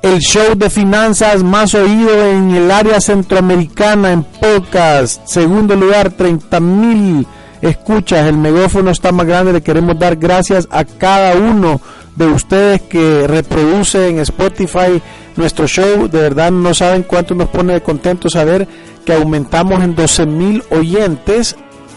[0.00, 5.26] El show de finanzas más oído en el área centroamericana en podcast.
[5.26, 7.26] Segundo lugar, 30 mil
[7.60, 8.28] escuchas.
[8.28, 9.52] El megófono está más grande.
[9.52, 11.80] Le queremos dar gracias a cada uno
[12.14, 15.02] de ustedes que reproduce en Spotify
[15.34, 16.08] nuestro show.
[16.08, 18.68] De verdad no saben cuánto nos pone de contento saber
[19.04, 21.56] que aumentamos en 12 mil oyentes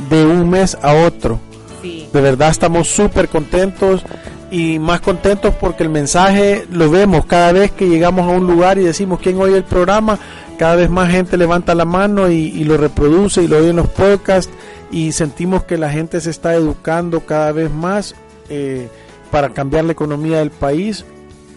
[0.09, 1.39] de un mes a otro.
[1.83, 4.03] De verdad estamos súper contentos
[4.52, 8.77] y más contentos porque el mensaje lo vemos cada vez que llegamos a un lugar
[8.77, 10.19] y decimos quién oye el programa,
[10.59, 13.88] cada vez más gente levanta la mano y, lo reproduce y lo oye en los
[13.88, 14.52] podcasts
[14.91, 18.13] y sentimos que la gente se está educando cada vez más
[18.49, 18.89] eh,
[19.31, 21.05] para cambiar la economía del país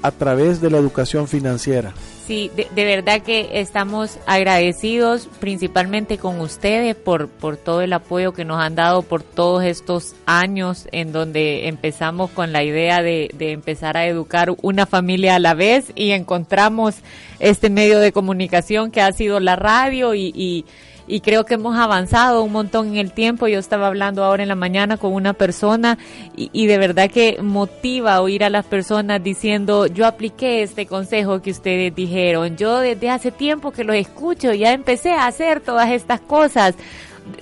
[0.05, 1.95] a través de la educación financiera.
[2.27, 8.45] Sí, de, verdad que estamos agradecidos principalmente con ustedes por, por todo el apoyo que
[8.45, 13.53] nos han dado por todos estos años en donde empezamos con la idea de, de
[13.53, 16.97] empezar a educar una familia a la vez y encontramos
[17.39, 20.67] este medio de comunicación que ha sido la radio y, y
[21.07, 23.47] y creo que hemos avanzado un montón en el tiempo.
[23.49, 25.99] Yo estaba hablando ahora en la mañana con una persona
[26.37, 31.51] y, de verdad que motiva oír a las personas diciendo, yo apliqué este consejo que
[31.51, 36.21] ustedes dijeron, yo desde hace tiempo que los escucho, ya empecé a hacer todas estas
[36.21, 36.75] cosas.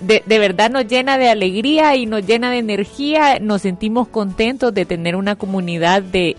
[0.00, 4.72] De, de, verdad nos llena de alegría y nos llena de energía, nos sentimos contentos
[4.72, 6.36] de tener una comunidad de,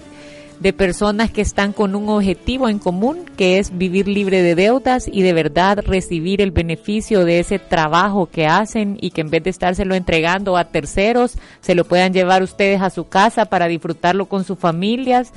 [0.63, 5.09] de personas que están con un objetivo en común, que es vivir libre de deudas
[5.11, 9.43] y de verdad recibir el beneficio de ese trabajo que hacen y que en vez
[9.43, 14.27] de estárselo entregando a terceros, se lo puedan llevar ustedes a su casa para disfrutarlo
[14.27, 15.33] con sus familias,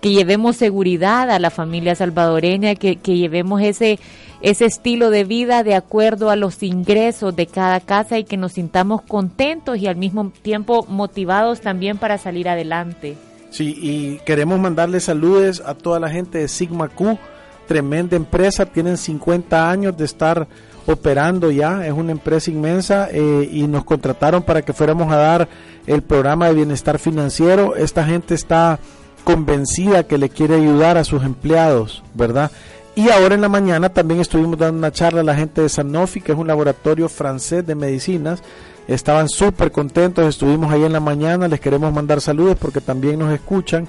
[0.00, 3.98] que llevemos seguridad a la familia salvadoreña, que, que llevemos ese
[4.40, 8.52] ese estilo de vida de acuerdo a los ingresos de cada casa y que nos
[8.52, 13.16] sintamos contentos y al mismo tiempo motivados también para salir adelante.
[13.50, 17.18] Sí, y queremos mandarle saludos a toda la gente de Sigma Q,
[17.66, 20.46] tremenda empresa, tienen 50 años de estar
[20.86, 25.48] operando ya, es una empresa inmensa eh, y nos contrataron para que fuéramos a dar
[25.86, 27.76] el programa de bienestar financiero.
[27.76, 28.78] Esta gente está
[29.24, 32.50] convencida que le quiere ayudar a sus empleados, ¿verdad?
[32.94, 36.20] Y ahora en la mañana también estuvimos dando una charla a la gente de Sanofi,
[36.20, 38.42] que es un laboratorio francés de medicinas,
[38.88, 43.32] Estaban súper contentos, estuvimos ahí en la mañana, les queremos mandar saludos porque también nos
[43.32, 43.86] escuchan.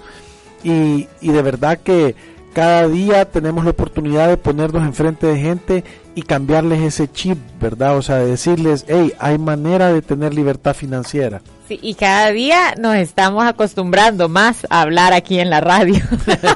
[0.63, 2.15] Y, y de verdad que
[2.53, 5.83] cada día tenemos la oportunidad de ponernos enfrente de gente
[6.19, 7.95] y cambiarles ese chip, ¿verdad?
[7.95, 11.41] O sea, decirles, hey, hay manera de tener libertad financiera.
[11.69, 16.03] Sí, y cada día nos estamos acostumbrando más a hablar aquí en la radio.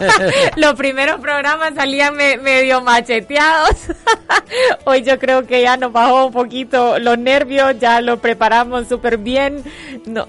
[0.57, 3.75] Los primeros programas salían medio macheteados.
[4.85, 9.19] Hoy yo creo que ya nos bajó un poquito los nervios, ya lo preparamos súper
[9.19, 9.63] bien.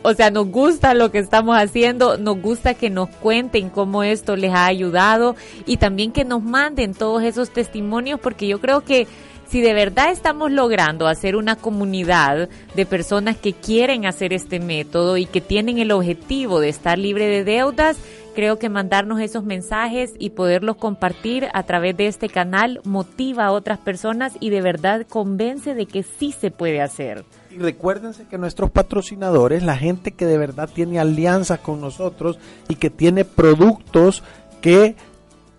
[0.02, 4.36] o sea, nos gusta lo que estamos haciendo, nos gusta que nos cuenten cómo esto
[4.36, 5.34] les ha ayudado
[5.66, 9.08] y también que nos manden todos esos testimonios porque yo creo que
[9.48, 15.16] si de verdad estamos logrando hacer una comunidad de personas que quieren hacer este método
[15.16, 17.96] y que tienen el objetivo de estar libre de deudas,
[18.34, 23.52] creo que mandarnos esos mensajes y poderlos compartir a través de este canal motiva a
[23.52, 27.24] otras personas y de verdad convence de que sí se puede hacer.
[27.50, 32.74] Y recuérdense que nuestros patrocinadores, la gente que de verdad tiene alianzas con nosotros y
[32.74, 34.24] que tiene productos
[34.60, 34.96] que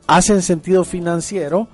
[0.08, 1.68] hacen sentido financiero,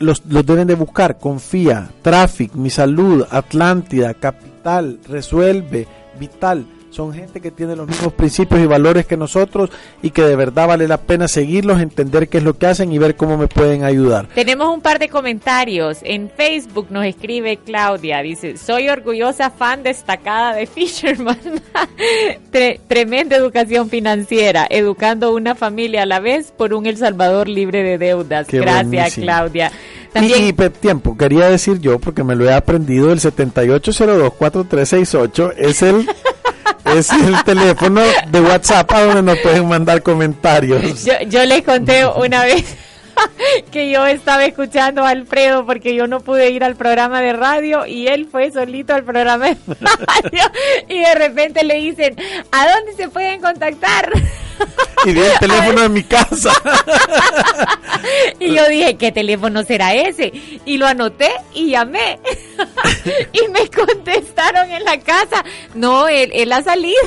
[0.00, 1.18] los, los deben de buscar.
[1.18, 5.86] Confía, Traffic, Mi Salud, Atlántida, Capital, Resuelve,
[6.18, 9.70] Vital son gente que tiene los mismos principios y valores que nosotros
[10.02, 12.98] y que de verdad vale la pena seguirlos, entender qué es lo que hacen y
[12.98, 14.26] ver cómo me pueden ayudar.
[14.34, 15.98] Tenemos un par de comentarios.
[16.02, 21.38] En Facebook nos escribe Claudia, dice, soy orgullosa fan destacada de Fisherman.
[22.88, 27.98] tremenda educación financiera, educando una familia a la vez por un El Salvador libre de
[27.98, 28.46] deudas.
[28.48, 29.72] Gracias, Claudia.
[30.12, 36.08] También, y, tiempo, quería decir yo, porque me lo he aprendido, el 78024368 es el
[36.84, 41.04] es el teléfono de WhatsApp a donde nos pueden mandar comentarios.
[41.04, 42.64] Yo, yo les conté una vez
[43.72, 47.86] que yo estaba escuchando a Alfredo porque yo no pude ir al programa de radio
[47.86, 50.50] y él fue solito al programa de radio
[50.88, 52.16] y de repente le dicen,
[52.52, 54.10] ¿a dónde se pueden contactar?
[55.06, 56.52] Y di el teléfono de mi casa.
[58.38, 60.30] Y yo dije, ¿qué teléfono será ese?
[60.66, 62.18] Y lo anoté y llamé.
[63.32, 65.42] Y me contestaron en la casa,
[65.74, 67.00] no, él, él ha salido.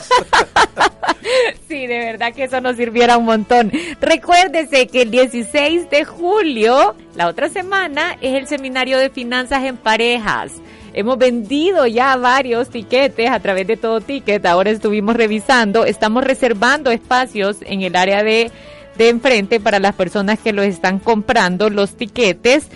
[1.68, 3.72] Sí, de verdad que eso nos sirviera un montón.
[4.02, 9.78] Recuérdese que el 16 de julio, la otra semana, es el seminario de finanzas en
[9.78, 10.52] parejas.
[10.94, 14.46] Hemos vendido ya varios tiquetes a través de todo ticket.
[14.46, 15.86] Ahora estuvimos revisando.
[15.86, 18.52] Estamos reservando espacios en el área de,
[18.98, 22.70] de enfrente para las personas que los están comprando los tiquetes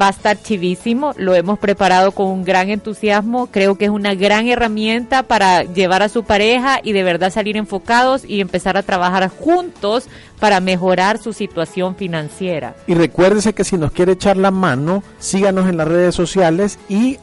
[0.00, 4.14] va a estar chivísimo, lo hemos preparado con un gran entusiasmo, creo que es una
[4.14, 8.82] gran herramienta para llevar a su pareja y de verdad salir enfocados y empezar a
[8.82, 10.08] trabajar juntos
[10.38, 12.74] para mejorar su situación financiera.
[12.86, 17.18] Y recuérdese que si nos quiere echar la mano, síganos en las redes sociales y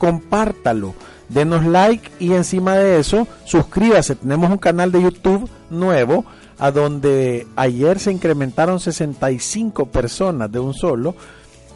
[0.00, 0.94] compártalo.
[1.28, 4.16] Denos like y encima de eso, suscríbase.
[4.16, 6.24] Tenemos un canal de YouTube nuevo
[6.58, 11.14] a donde ayer se incrementaron 65 personas de un solo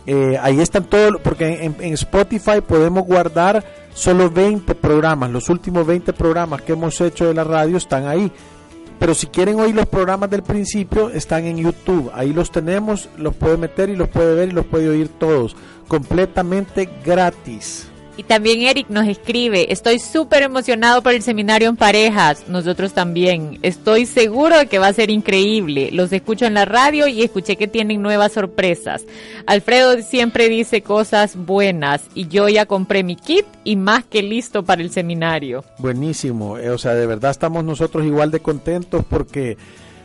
[0.06, 6.12] eh, ahí están todos, porque en, Spotify podemos guardar solo 20 programas, los últimos 20
[6.12, 8.30] programas que hemos hecho de la radio están ahí.
[8.98, 12.10] Pero si quieren oír los programas del principio, están en YouTube.
[12.14, 15.56] Ahí los tenemos, los puede meter y los puede ver y los puede oír todos.
[15.88, 17.88] Completamente gratis.
[18.16, 23.58] Y también Eric nos escribe, estoy súper emocionado por el seminario en parejas, nosotros también.
[23.62, 25.90] Estoy seguro de que va a ser increíble.
[25.92, 29.02] Los escucho en la radio y escuché que tienen nuevas sorpresas.
[29.46, 34.64] Alfredo siempre dice cosas buenas y yo ya compré mi kit y más que listo
[34.64, 35.64] para el seminario.
[35.78, 39.56] Buenísimo, eh, o sea, de verdad estamos nosotros igual de contentos porque,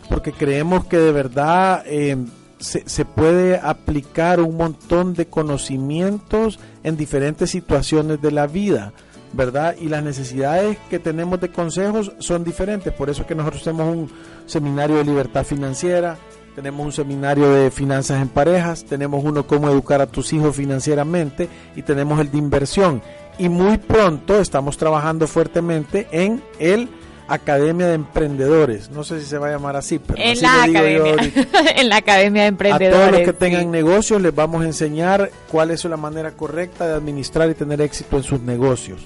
[0.09, 1.83] porque creemos que de verdad...
[1.85, 2.17] Eh,
[2.59, 8.93] se, puede aplicar un montón de conocimientos en diferentes situaciones de la vida,
[9.33, 9.75] ¿verdad?
[9.79, 12.93] Y las necesidades que tenemos de consejos son diferentes.
[12.93, 14.11] Por eso es que nosotros tenemos un
[14.45, 16.17] seminario de libertad financiera,
[16.53, 21.47] tenemos un seminario de finanzas en parejas, tenemos uno cómo educar a tus hijos financieramente
[21.75, 23.01] y tenemos el de inversión.
[23.37, 26.89] Y muy pronto estamos trabajando fuertemente en el
[27.29, 28.89] Academia de Emprendedores.
[28.89, 31.15] No sé si se va a llamar así, pero en, la, academia,
[31.75, 32.95] en la Academia de Emprendedores.
[32.95, 36.87] A todos los que tengan negocios les vamos a enseñar cuál es la manera correcta
[36.87, 39.01] de administrar y tener éxito en sus negocios.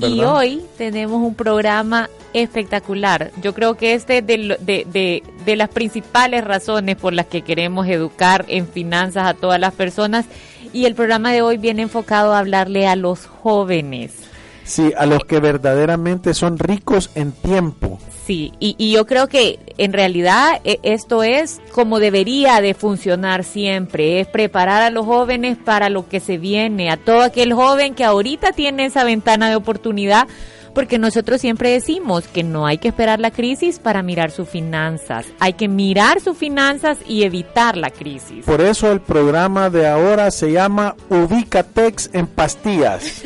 [0.00, 3.30] Y hoy tenemos un programa espectacular.
[3.40, 7.86] Yo creo que este es de, de, de las principales razones por las que queremos
[7.86, 10.26] educar en finanzas a todas las personas.
[10.72, 14.33] Y el programa de hoy viene enfocado a hablarle a los jóvenes
[14.64, 17.98] Sí, a los que verdaderamente son ricos en tiempo.
[18.26, 24.20] Sí, y, yo creo que en realidad e, esto es como debería de funcionar siempre,
[24.20, 28.04] es preparar a los jóvenes para lo que se viene, a todo aquel joven que
[28.04, 30.26] ahorita tiene esa ventana de oportunidad
[30.74, 35.26] porque nosotros siempre decimos que no hay que esperar la crisis para mirar sus finanzas,
[35.40, 38.44] hay que mirar sus finanzas y evitar la crisis.
[38.44, 43.22] Por eso el programa de ahora se llama Ubicatex en pastillas.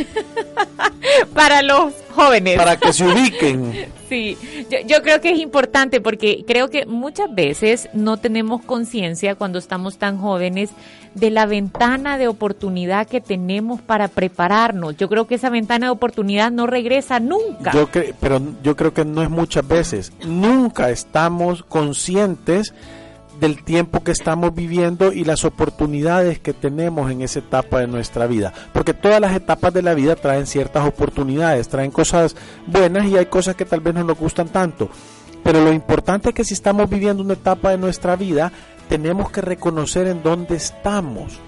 [1.35, 2.57] para los jóvenes.
[2.57, 3.87] Para que se ubiquen.
[4.09, 4.39] Sí,
[4.87, 9.99] yo, creo que es importante porque creo que muchas veces no tenemos conciencia cuando estamos
[9.99, 10.71] tan jóvenes
[11.15, 14.97] de la ventana de oportunidad que tenemos para prepararnos.
[14.97, 17.73] Yo creo que esa ventana de oportunidad no regresa nunca.
[17.73, 17.87] Yo
[18.19, 20.11] pero yo creo que no es muchas veces.
[20.25, 22.73] Nunca estamos conscientes
[23.41, 28.27] del tiempo que estamos viviendo y las oportunidades que tenemos en esa etapa de nuestra
[28.27, 28.53] vida.
[28.73, 33.27] Porque todas las etapas de la vida traen ciertas oportunidades, traen cosas buenas y hay
[33.27, 34.89] cosas que tal vez no nos gustan tanto.
[35.45, 38.53] Pero lo importante es que si estamos viviendo una etapa de nuestra vida,
[38.89, 41.39] tenemos que reconocer en dónde estamos.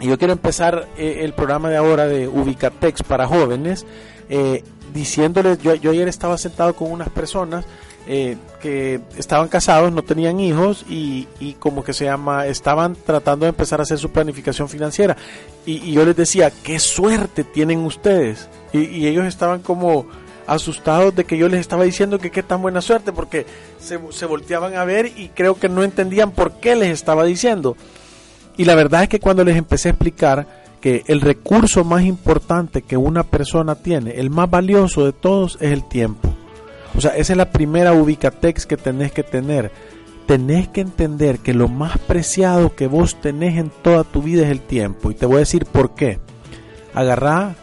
[0.00, 3.86] Y yo quiero empezar eh, el programa de ahora de Ubicatex para jóvenes,
[4.28, 7.64] eh, diciéndoles, yo, yo ayer estaba sentado con unas personas
[8.08, 13.46] eh, que estaban casados, no tenían hijos y, y, como que se llama, estaban tratando
[13.46, 15.16] de empezar a hacer su planificación financiera.
[15.64, 18.48] Y, yo les decía, qué suerte tienen ustedes.
[18.72, 20.06] Y, ellos estaban como
[20.46, 23.44] asustados de que yo les estaba diciendo que qué tan buena suerte, porque
[23.80, 27.76] se, se volteaban a ver y creo que no entendían por qué les estaba diciendo.
[28.56, 30.46] Y la verdad es que cuando les empecé a explicar
[31.06, 35.84] el recurso más importante que una persona tiene, el más valioso de todos, es el
[35.88, 36.36] tiempo
[36.96, 39.70] o sea, esa es la primera ubicatex que tenés que tener.
[40.26, 44.50] Tenés que entender que lo más preciado que vos tenés en toda tu vida es
[44.50, 45.10] el tiempo.
[45.10, 46.18] Y te voy a decir por qué.
[46.94, 47.54] Agarrá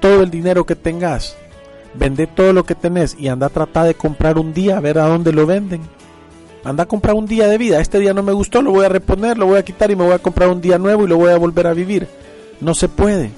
[0.00, 1.34] todo el dinero que tengas,
[1.94, 4.98] vende todo lo que tenés y anda a tratar de comprar un día, a ver
[4.98, 5.80] a dónde lo venden.
[6.62, 7.80] Anda a comprar un día de vida.
[7.80, 10.04] Este día no me gustó, lo voy a reponer, lo voy a quitar y me
[10.04, 12.06] voy a comprar un día nuevo y lo voy a volver a vivir.
[12.60, 13.30] No se puede.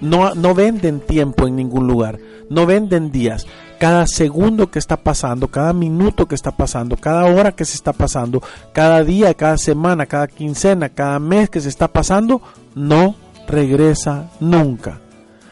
[0.00, 2.18] No, no venden tiempo en ningún lugar.
[2.50, 3.46] No venden días
[3.82, 7.92] cada segundo que está pasando, cada minuto que está pasando, cada hora que se está
[7.92, 8.40] pasando,
[8.72, 12.40] cada día, cada semana, cada quincena, cada mes que se está pasando,
[12.76, 13.16] no
[13.48, 15.00] regresa nunca.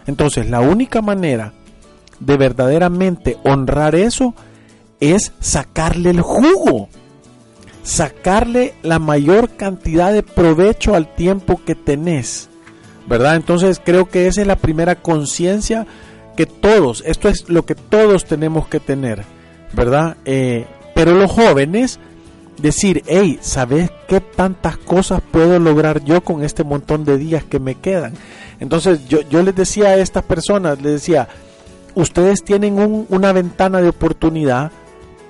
[0.06, 1.54] Entonces, la única manera
[2.20, 4.32] de verdaderamente honrar eso
[5.00, 6.88] es sacarle el jugo,
[7.82, 12.49] sacarle la mayor cantidad de provecho al tiempo que tenés.
[13.06, 13.36] ¿Verdad?
[13.36, 15.86] Entonces creo que esa es la primera conciencia
[16.36, 19.24] que todos, esto es lo que todos tenemos que tener,
[19.72, 20.16] ¿verdad?
[20.24, 21.98] Eh, pero los jóvenes,
[22.60, 27.58] decir, hey, ¿sabes qué tantas cosas puedo lograr yo con este montón de días que
[27.58, 28.14] me quedan?
[28.60, 31.28] Entonces yo, yo les decía a estas personas, les decía,
[31.94, 34.70] ustedes tienen una ventana de oportunidad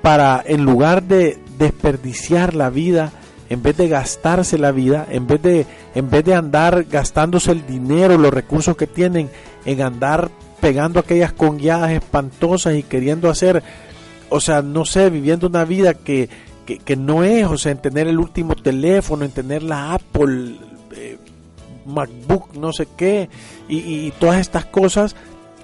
[0.02, 3.12] para, en lugar de desperdiciar la vida,
[3.50, 5.66] en vez de gastarse la vida, en vez de,
[5.97, 9.28] en vez de andar gastándose el dinero, los recursos que tienen,
[9.64, 10.30] en andar
[10.61, 13.62] pegando aquellas conguiadas espantosas y queriendo hacer,
[14.28, 16.28] o sea, no sé, viviendo una vida que,
[16.64, 20.54] que, no es, o sea, en tener el último teléfono, en tener la Apple,
[20.95, 21.19] eh,
[21.87, 23.28] MacBook, no sé qué,
[23.69, 25.16] y, todas estas cosas,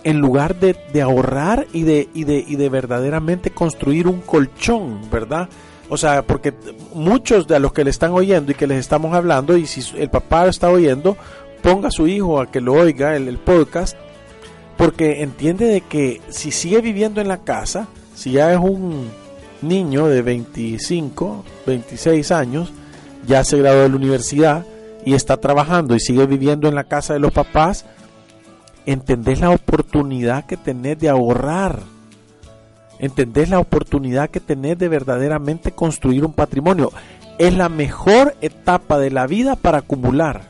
[0.03, 5.09] en lugar de, de ahorrar y de, y, de, y de verdaderamente construir un colchón,
[5.09, 5.49] ¿verdad?
[5.89, 6.53] O sea, porque
[6.95, 10.11] muchos de los que le están oyendo y que les estamos hablando, y si el
[10.11, 11.17] papá está oyendo,
[11.63, 13.97] ponga a su hijo a que lo oiga, el podcast,
[14.77, 19.11] porque entiende de que si sigue viviendo en la casa, si ya es un
[19.63, 22.73] niño de 25, 26 años,
[23.27, 24.67] ya se graduó de la universidad
[25.05, 27.85] y está trabajando y sigue viviendo en la casa de los papás,
[28.87, 31.81] entendés la oportunidad que tenés de ahorrar.
[32.99, 36.93] Entendés la oportunidad que tenés de verdaderamente construir un patrimonio.
[37.39, 40.43] Es la mejor etapa de la vida para acumular.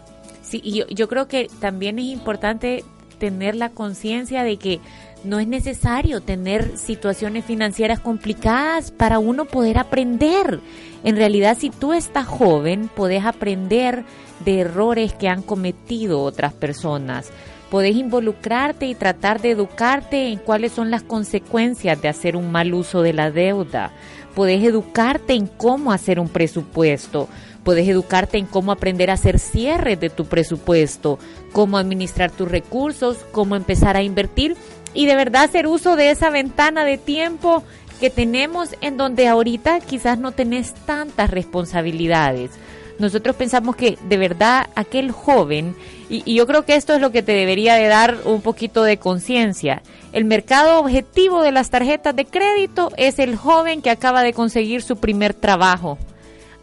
[0.43, 2.85] Sí, y yo, creo que también es importante
[3.19, 4.81] tener la conciencia de que
[5.25, 10.61] no es necesario tener situaciones financieras complicadas para uno poder aprender.
[11.03, 14.05] En realidad, si tú estás joven, puedes aprender
[14.45, 17.33] de errores que han cometido otras personas.
[17.70, 22.75] Podés involucrarte y tratar de educarte en cuáles son las consecuencias de hacer un mal
[22.75, 23.92] uso de la deuda.
[24.35, 27.28] Podés educarte en cómo hacer un presupuesto
[27.66, 31.18] Puedes educarte en cómo aprender a hacer cierre de tu presupuesto,
[31.50, 34.56] cómo administrar tus recursos, cómo empezar a invertir
[34.94, 37.64] y de verdad hacer uso de esa ventana de tiempo
[37.99, 42.52] que tenemos en donde ahorita quizás no tenés tantas responsabilidades.
[43.00, 45.75] Nosotros pensamos que de verdad aquel joven,
[46.08, 48.82] y, y, yo creo que esto es lo que te debería de dar un poquito
[48.82, 49.82] de conciencia,
[50.12, 54.82] el mercado objetivo de las tarjetas de crédito es el joven que acaba de conseguir
[54.82, 55.98] su primer trabajo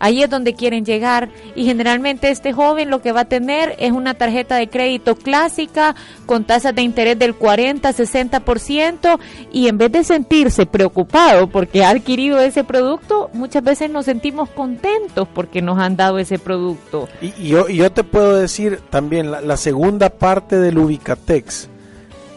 [0.04, 3.94] Ahí es donde quieren llegar y generalmente este joven lo que va a tener es
[3.94, 5.96] una tarjeta de crédito clásica
[6.26, 9.18] con tasas de interés del 40-60%
[9.54, 14.50] y en vez de sentirse preocupado porque ha adquirido ese producto, muchas veces nos sentimos
[14.50, 17.08] contentos porque nos han dado ese producto.
[17.22, 21.70] Y, yo, yo te puedo decir también la, la segunda parte del Ubicatex.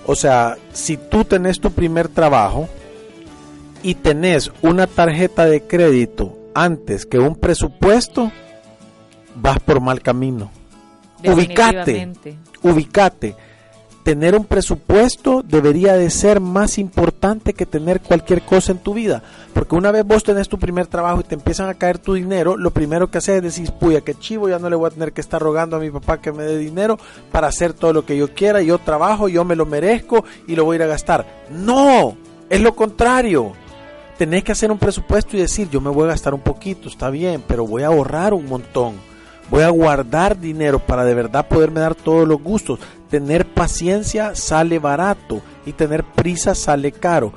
[0.06, 2.68] O sea, si tú tenés tu primer trabajo
[3.82, 8.32] y tenés una tarjeta de crédito antes que un presupuesto,
[9.34, 10.50] vas por mal camino.
[11.22, 12.12] Ubicate,
[12.62, 13.36] ubicate.
[14.02, 19.22] Tener un presupuesto debería de ser más importante que tener cualquier cosa en tu vida.
[19.52, 22.56] Porque una vez vos tenés tu primer trabajo y te empiezan a caer tu dinero,
[22.56, 25.12] lo primero que haces es decir, puya, que chivo, ya no le voy a tener
[25.12, 26.98] que estar rogando a mi papá que me dé dinero
[27.32, 28.62] para hacer todo lo que yo quiera.
[28.62, 31.26] Yo trabajo, yo me lo merezco y lo voy a ir a gastar.
[31.50, 32.16] No,
[32.48, 33.65] es lo contrario
[34.18, 37.10] tenés que hacer un presupuesto y decir, yo me voy a gastar un poquito, está
[37.10, 38.94] bien, pero voy a ahorrar un montón.
[39.48, 42.80] Voy a guardar dinero para de verdad poderme dar todos los gustos.
[43.08, 47.32] Tener paciencia sale barato y tener prisa sale caro.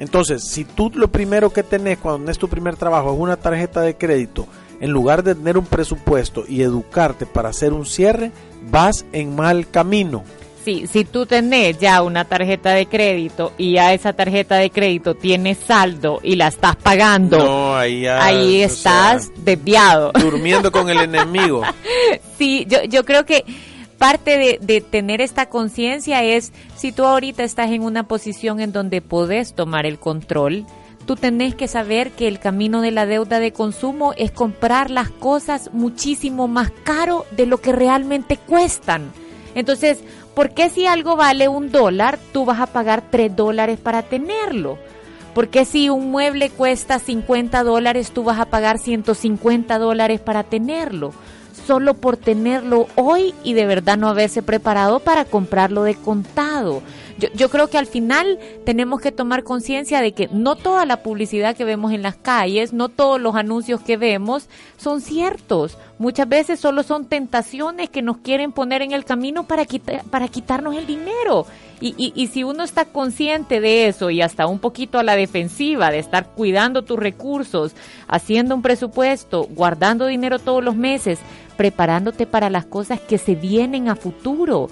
[0.00, 3.82] Entonces, si tú lo primero que tenés cuando es tu primer trabajo es una tarjeta
[3.82, 4.48] de crédito,
[4.80, 8.32] en lugar de tener un presupuesto y educarte para hacer un cierre,
[8.68, 10.24] vas en mal camino.
[10.64, 15.14] Sí, si tú tenés ya una tarjeta de crédito y ya esa tarjeta de crédito
[15.14, 20.12] tiene saldo y la estás pagando, ahí, estás desviado.
[20.12, 21.62] Durmiendo con el enemigo.
[22.38, 23.44] sí, yo, yo creo que
[23.98, 28.72] parte de, de tener esta conciencia es si tú ahorita estás en una posición en
[28.72, 30.64] donde podés tomar el control,
[31.06, 35.10] tú tenés que saber que el camino de la deuda de consumo es comprar las
[35.10, 39.10] cosas muchísimo más caro de lo que realmente cuestan.
[39.54, 39.98] Entonces,
[40.34, 44.78] ¿Por qué si algo vale un dólar, tú vas a pagar tres dólares para tenerlo?
[45.34, 50.42] ¿Por qué si un mueble cuesta 50 dólares, tú vas a pagar 150 dólares para
[50.42, 51.12] tenerlo?
[51.66, 56.82] Solo por tenerlo hoy y de verdad no haberse preparado para comprarlo de contado.
[57.18, 61.02] Yo, yo creo que al final tenemos que tomar conciencia de que no toda la
[61.02, 65.78] publicidad que vemos en las calles, no todos los anuncios que vemos son ciertos.
[65.98, 69.64] Muchas veces solo son tentaciones que nos quieren poner en el camino para,
[70.10, 71.46] para quitarnos el dinero.
[71.80, 75.16] Y, y, y, si uno está consciente de eso y hasta un poquito a la
[75.16, 77.72] defensiva, de estar cuidando tus recursos,
[78.06, 81.18] haciendo un presupuesto, guardando dinero todos los meses,
[81.56, 84.70] preparándote para las cosas que se vienen a futuro,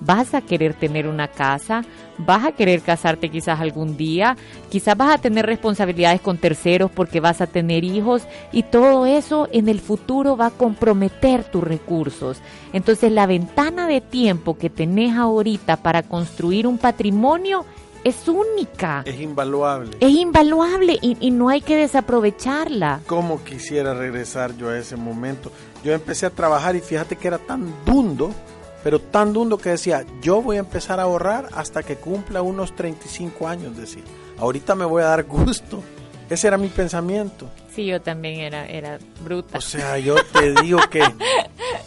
[0.00, 1.82] vas a querer tener una casa,
[2.18, 4.36] vas a querer casarte quizás algún día,
[4.70, 8.22] quizás vas a tener responsabilidades con terceros porque vas a tener hijos
[8.52, 12.38] y todo eso en el futuro va a comprometer tus recursos.
[12.72, 17.64] Entonces la ventana de tiempo que tenés ahorita para construir un patrimonio
[18.04, 19.02] es única.
[19.04, 19.96] Es invaluable.
[19.98, 23.00] Es invaluable y, y, no hay que desaprovecharla.
[23.06, 25.50] ¿Cómo quisiera regresar yo a ese momento?
[25.82, 28.32] Yo empecé a trabajar y fíjate que era tan dundo
[28.86, 32.76] pero tan dundo que decía, yo voy a empezar a ahorrar hasta que cumpla unos
[32.76, 34.04] 35 años, decía.
[34.38, 35.82] Ahorita me voy a dar gusto.
[36.30, 37.50] Ese era mi pensamiento.
[37.74, 39.58] Sí, yo también era, era bruta.
[39.58, 41.02] O sea, yo te digo que,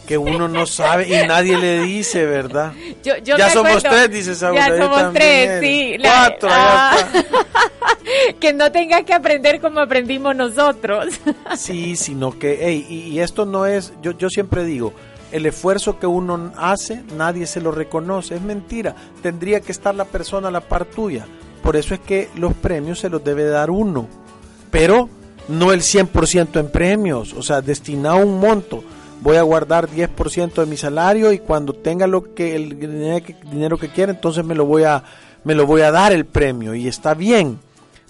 [0.06, 2.74] que uno no sabe y nadie le dice, ¿verdad?
[3.02, 4.56] ya somos tres, dice Saúl.
[4.56, 5.96] Ya somos tres, sí.
[6.02, 6.98] Cuatro, ah,
[8.40, 11.18] Que no tenga que aprender como aprendimos nosotros.
[11.56, 14.92] sí, sino que, hey, y, y esto no es, yo, yo siempre digo,
[15.32, 18.36] el esfuerzo que uno hace, nadie se lo reconoce.
[18.36, 18.94] Es mentira.
[19.22, 21.26] Tendría que estar la persona a la par tuya.
[21.62, 24.08] Por eso es que los premios se los debe dar uno.
[24.70, 25.08] Pero
[25.48, 27.34] no el 100% en premios.
[27.34, 28.82] O sea, destinado un monto.
[29.20, 32.78] Voy a guardar 10% de mi salario y cuando tenga lo que el
[33.50, 35.04] dinero que quiera, entonces me lo voy a
[35.44, 37.58] me lo voy a dar el premio y está bien.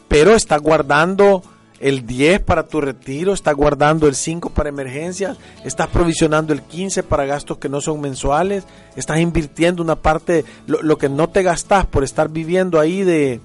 [0.09, 1.43] Pero está guardando
[1.81, 7.03] el 10 para tu retiro, estás guardando el 5 para emergencias, estás provisionando el 15
[7.03, 8.65] para gastos que no son mensuales,
[8.97, 13.41] estás invirtiendo una parte, lo, que no te gastas por estar viviendo ahí de,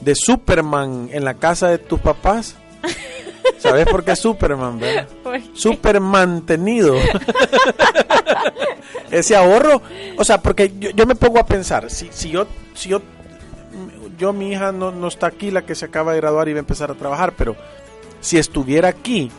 [0.00, 2.56] de Superman en la casa de tus papás.
[3.58, 4.80] ¿Sabes por qué Superman?
[4.80, 5.06] ¿verdad?
[5.54, 6.96] Super mantenido.
[9.10, 9.82] Ese ahorro,
[10.16, 13.00] o sea, porque yo, yo, me pongo a pensar, si, si yo, si yo
[14.18, 16.58] yo mi hija no, no está aquí, la que se acaba de graduar y va
[16.58, 17.56] a empezar a trabajar, pero
[18.20, 19.30] si estuviera aquí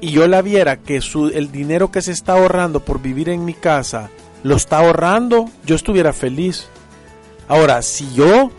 [0.00, 3.44] y yo la viera que su, el dinero que se está ahorrando por vivir en
[3.44, 4.10] mi casa
[4.42, 6.68] lo está ahorrando, yo estuviera feliz.
[7.48, 8.50] Ahora, si yo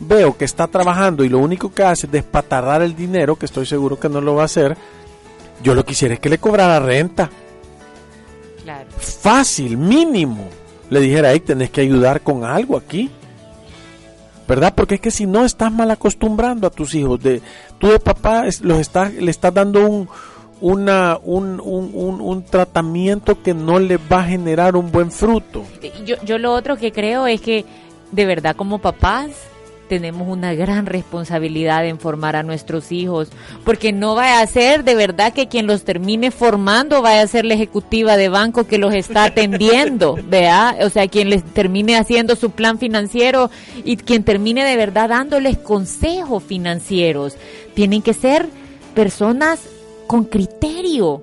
[0.00, 3.66] veo que está trabajando y lo único que hace es despatarrar el dinero, que estoy
[3.66, 4.76] seguro que no lo va a hacer,
[5.62, 7.30] yo lo quisiera es que le cobrara renta.
[8.62, 8.88] Claro.
[8.96, 10.48] Fácil, mínimo.
[10.88, 13.10] Le dijera, ahí tenés que ayudar con algo aquí.
[14.46, 14.72] ¿Verdad?
[14.74, 17.40] Porque es que si no estás mal acostumbrando a tus hijos, de
[17.78, 20.08] tú de papá los estás, le estás dando un,
[20.60, 25.64] una, un, un, un, tratamiento que no le va a generar un buen fruto.
[26.04, 27.64] Yo, yo lo otro que creo es que
[28.12, 29.30] de verdad como papás
[29.88, 33.28] tenemos una gran responsabilidad en formar a nuestros hijos,
[33.64, 37.44] porque no va a ser de verdad que quien los termine formando vaya a ser
[37.44, 40.76] la ejecutiva de banco que los está atendiendo, ¿vea?
[40.82, 43.50] O sea, quien les termine haciendo su plan financiero
[43.84, 47.36] y quien termine de verdad dándoles consejos financieros.
[47.74, 48.48] Tienen que ser
[48.94, 49.60] personas
[50.06, 51.22] con criterio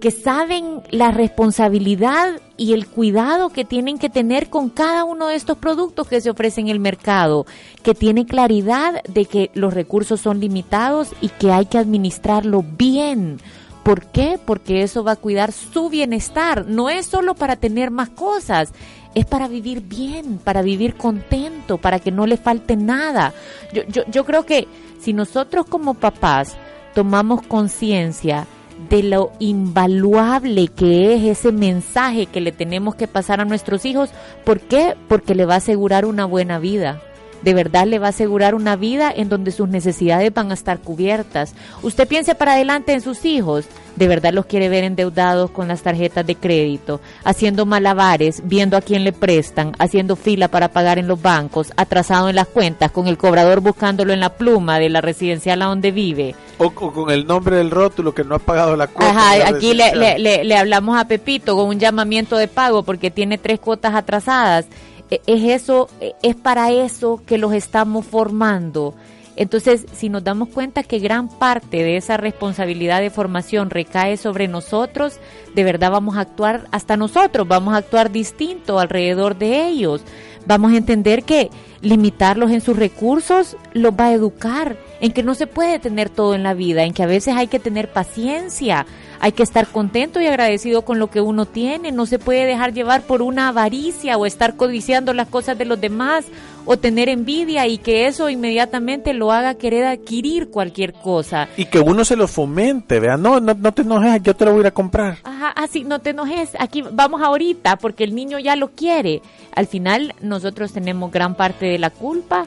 [0.00, 5.34] que saben la responsabilidad y el cuidado que tienen que tener con cada uno de
[5.34, 7.46] estos productos que se ofrecen en el mercado,
[7.82, 13.40] que tiene claridad de que los recursos son limitados y que hay que administrarlo bien.
[13.82, 14.38] ¿Por qué?
[14.44, 16.66] Porque eso va a cuidar su bienestar.
[16.66, 18.72] No es solo para tener más cosas,
[19.14, 23.32] es para vivir bien, para vivir contento, para que no le falte nada.
[23.72, 24.68] Yo, yo, yo creo que
[25.00, 26.56] si nosotros como papás
[26.94, 28.46] tomamos conciencia,
[28.88, 34.10] de lo invaluable que es ese mensaje que le tenemos que pasar a nuestros hijos.
[34.44, 34.96] ¿Por qué?
[35.08, 37.02] Porque le va a asegurar una buena vida.
[37.42, 40.78] De verdad le va a asegurar una vida en donde sus necesidades van a estar
[40.80, 41.54] cubiertas.
[41.82, 45.82] Usted piense para adelante en sus hijos, de verdad los quiere ver endeudados con las
[45.82, 51.08] tarjetas de crédito, haciendo malabares, viendo a quién le prestan, haciendo fila para pagar en
[51.08, 55.00] los bancos, atrasado en las cuentas, con el cobrador buscándolo en la pluma de la
[55.00, 56.34] residencial a donde vive.
[56.58, 59.10] O, con el nombre del rótulo que no ha pagado la cuota.
[59.10, 63.38] Ajá, aquí le, le, le hablamos a Pepito con un llamamiento de pago porque tiene
[63.38, 64.66] tres cuotas atrasadas
[65.10, 65.88] es eso,
[66.22, 68.94] es para eso que los estamos formando.
[69.36, 74.48] Entonces, si nos damos cuenta que gran parte de esa responsabilidad de formación recae sobre
[74.48, 75.20] nosotros,
[75.54, 80.02] de verdad vamos a actuar hasta nosotros, vamos a actuar distinto alrededor de ellos.
[80.44, 85.34] Vamos a entender que limitarlos en sus recursos los va a educar, en que no
[85.34, 88.86] se puede tener todo en la vida, en que a veces hay que tener paciencia,
[89.20, 91.92] hay que estar contento y agradecido con lo que uno tiene.
[91.92, 95.80] No se puede dejar llevar por una avaricia o estar codiciando las cosas de los
[95.80, 96.26] demás
[96.64, 101.48] o tener envidia y que eso inmediatamente lo haga querer adquirir cualquier cosa.
[101.56, 104.50] Y que uno se lo fomente, vea, no, no, no te enojes, yo te lo
[104.50, 105.16] voy a ir a comprar.
[105.24, 109.22] Ajá, así, no te enojes, aquí vamos ahorita porque el niño ya lo quiere.
[109.54, 112.46] Al final nosotros tenemos gran parte de la culpa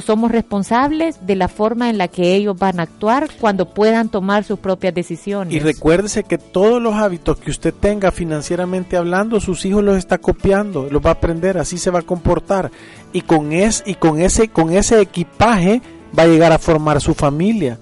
[0.00, 4.44] somos responsables de la forma en la que ellos van a actuar cuando puedan tomar
[4.44, 5.54] sus propias decisiones.
[5.54, 10.18] Y recuérdese que todos los hábitos que usted tenga financieramente hablando, sus hijos los está
[10.18, 12.70] copiando, los va a aprender, así se va a comportar
[13.12, 15.80] y con es y con ese con ese equipaje
[16.16, 17.78] va a llegar a formar su familia.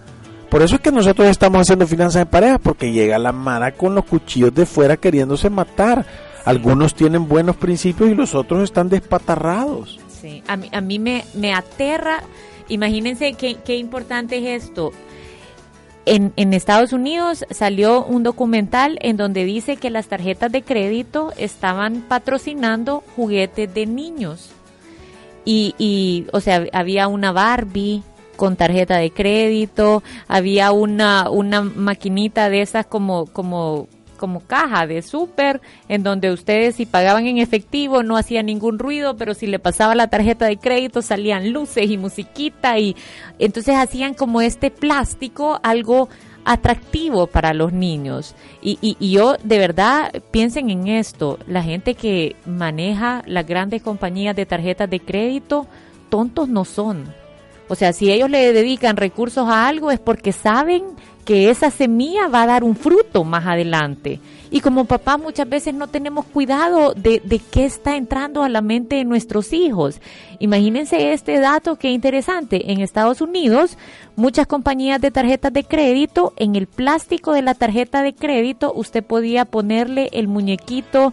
[0.51, 3.95] Por eso es que nosotros estamos haciendo finanzas en pareja, porque llega la mara con
[3.95, 6.07] los cuchillos de fuera queriéndose matar.
[6.45, 9.99] Algunos tienen buenos principios y los otros están despatarrados.
[10.47, 12.23] A mí, a mí me, me aterra.
[12.69, 14.93] Imagínense qué, qué importante es esto.
[16.05, 21.33] En, en, Estados Unidos salió un documental en donde dice que las tarjetas de crédito
[21.37, 24.51] estaban patrocinando juguetes de niños.
[25.45, 28.03] Y, y, o sea, había una Barbie
[28.37, 35.03] con tarjeta de crédito, había una, una maquinita de esas como, como como caja de
[35.03, 39.59] súper, en donde ustedes si pagaban en efectivo no hacía ningún ruido, pero si le
[39.59, 42.97] pasaba la tarjeta de crédito salían luces y musiquita y
[43.39, 46.09] entonces hacían como este plástico algo
[46.45, 48.35] atractivo para los niños.
[48.63, 53.83] Y, y, y, yo de verdad piensen en esto, la gente que maneja las grandes
[53.83, 55.67] compañías de tarjetas de crédito,
[56.09, 57.13] tontos no son.
[57.69, 60.85] O sea, si ellos le dedican recursos a algo es porque saben
[61.27, 64.21] que esa semilla va a dar un fruto más adelante.
[64.49, 68.61] Y como papá muchas veces no tenemos cuidado de, de, qué está entrando a la
[68.61, 70.01] mente de nuestros hijos.
[70.39, 72.71] Imagínense este dato que interesante.
[72.71, 73.77] En Estados Unidos,
[74.15, 79.05] muchas compañías de tarjetas de crédito, en el plástico de la tarjeta de crédito, usted
[79.05, 81.13] podía ponerle el muñequito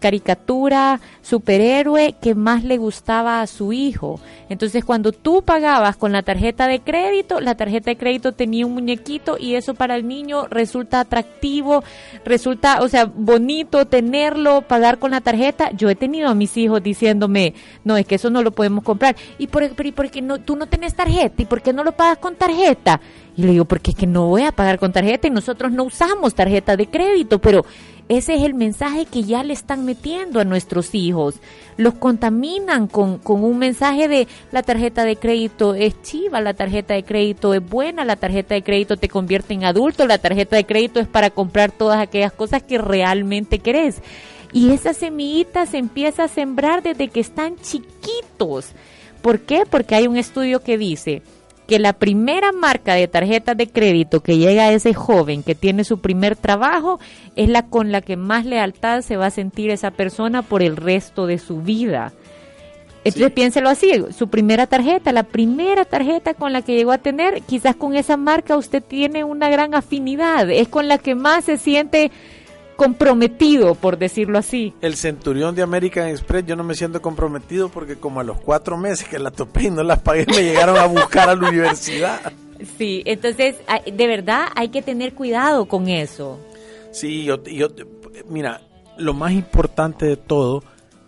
[0.00, 4.18] caricatura, superhéroe que más le gustaba a su hijo.
[4.48, 8.74] Entonces cuando tú pagabas con la tarjeta de crédito, la tarjeta de crédito tenía un
[8.74, 11.84] muñequito y eso para el niño resulta atractivo,
[12.24, 15.70] resulta, o sea, bonito tenerlo, pagar con la tarjeta.
[15.72, 19.14] Yo he tenido a mis hijos diciéndome, no, es que eso no lo podemos comprar.
[19.38, 21.42] ¿Y por, qué no, tú no tienes tarjeta?
[21.42, 23.00] ¿Y por qué no lo pagas con tarjeta?
[23.36, 25.84] Y le digo, porque es que no voy a pagar con tarjeta y nosotros no
[25.84, 27.64] usamos tarjeta de crédito, pero
[28.10, 31.36] ese es el mensaje que ya le están metiendo a nuestros hijos.
[31.76, 36.94] Los contaminan con, con, un mensaje de la tarjeta de crédito es chiva, la tarjeta
[36.94, 40.66] de crédito es buena, la tarjeta de crédito te convierte en adulto, la tarjeta de
[40.66, 44.02] crédito es para comprar todas aquellas cosas que realmente querés.
[44.52, 48.72] Y esa semillita se empieza a sembrar desde que están chiquitos.
[49.22, 49.62] ¿Por qué?
[49.70, 51.22] Porque hay un estudio que dice
[51.70, 55.84] que la primera marca de tarjeta de crédito que llega a ese joven que tiene
[55.84, 56.98] su primer trabajo
[57.36, 60.76] es la con la que más lealtad se va a sentir esa persona por el
[60.76, 62.12] resto de su vida.
[63.04, 67.40] Entonces piénselo así, su primera tarjeta, la primera tarjeta con la que llegó a tener,
[67.42, 71.56] quizás con esa marca usted tiene una gran afinidad, es con la que más se
[71.56, 72.10] siente
[72.80, 74.72] comprometido, por decirlo así.
[74.80, 78.78] El centurión de American Express, yo no me siento comprometido porque como a los cuatro
[78.78, 82.32] meses que la topé y no las pagué, me llegaron a buscar a la universidad.
[82.76, 83.56] Sí, entonces,
[83.90, 86.38] de verdad hay que tener cuidado con eso.
[86.92, 87.68] Sí, yo, yo,
[88.28, 88.60] mira,
[88.98, 90.62] lo más importante de todo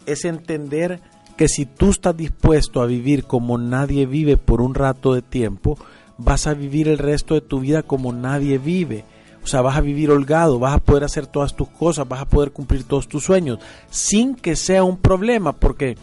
[0.07, 1.01] es entender
[1.37, 5.77] que si tú estás dispuesto a vivir como nadie vive por un rato de tiempo,
[6.17, 9.05] vas a vivir el resto de tu vida como nadie vive.
[9.43, 12.29] O sea, vas a vivir holgado, vas a poder hacer todas tus cosas, vas a
[12.29, 13.59] poder cumplir todos tus sueños,
[13.91, 15.97] sin que sea un problema, porque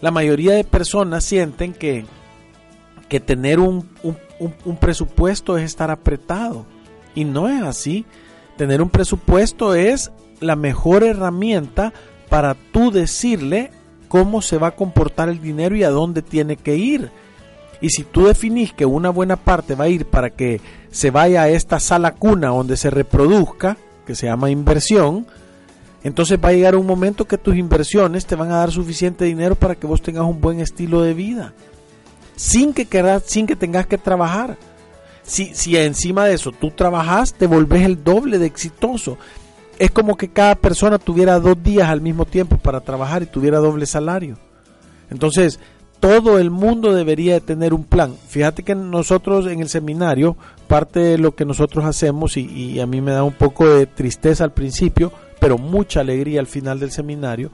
[0.00, 2.06] la mayoría de personas sienten que,
[3.08, 3.88] que tener un,
[4.38, 6.66] un, presupuesto es estar apretado.
[7.14, 8.04] Y no es así.
[8.56, 11.92] Tener un presupuesto es la mejor herramienta
[12.28, 13.70] para tú decirle
[14.08, 17.10] cómo se va a comportar el dinero y a dónde tiene que ir.
[17.80, 20.60] Y si tú definís que una buena parte va a ir para que
[20.90, 25.26] se vaya a esta sala cuna donde se reproduzca, que se llama inversión,
[26.02, 29.56] entonces va a llegar un momento que tus inversiones te van a dar suficiente dinero
[29.56, 31.52] para que vos tengas un buen estilo de vida,
[32.36, 34.56] sin que, queras, sin que tengas que trabajar.
[35.24, 39.18] Si, si encima de eso tú trabajas, te volvés el doble de exitoso.
[39.78, 43.58] Es como que cada persona tuviera dos días al mismo tiempo para trabajar y tuviera
[43.58, 44.38] doble salario.
[45.10, 45.58] Entonces,
[46.00, 48.14] todo el mundo debería de tener un plan.
[48.28, 50.36] Fíjate que nosotros en el seminario,
[50.68, 54.44] parte de lo que nosotros hacemos, y, a mí me da un poco de tristeza
[54.44, 57.50] al principio, pero mucha alegría al final del seminario,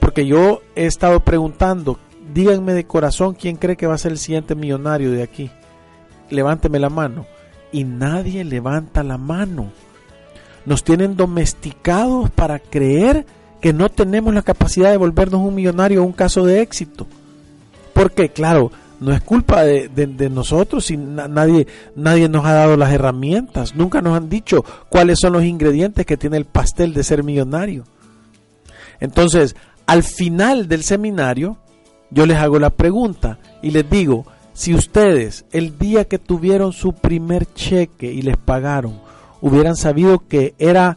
[0.00, 1.98] porque yo he estado preguntando,
[2.32, 5.50] díganme de corazón quién cree que va a ser el siguiente millonario de aquí.
[6.30, 7.26] Levánteme la mano.
[7.72, 9.70] Y nadie levanta la mano.
[10.64, 13.26] Nos tienen domesticados para creer
[13.60, 17.06] que no tenemos la capacidad de volvernos un millonario o un caso de éxito.
[18.00, 23.74] Porque, claro, no es culpa de, nosotros y nadie, nadie nos ha dado las herramientas.
[23.74, 27.84] Nunca nos han dicho cuáles son los ingredientes que tiene el pastel de ser millonario.
[29.00, 29.54] Entonces,
[29.86, 31.58] al final del seminario,
[32.08, 36.94] yo les hago la pregunta y les digo, si ustedes el día que tuvieron su
[36.94, 38.98] primer cheque y les pagaron,
[39.42, 40.96] hubieran sabido que era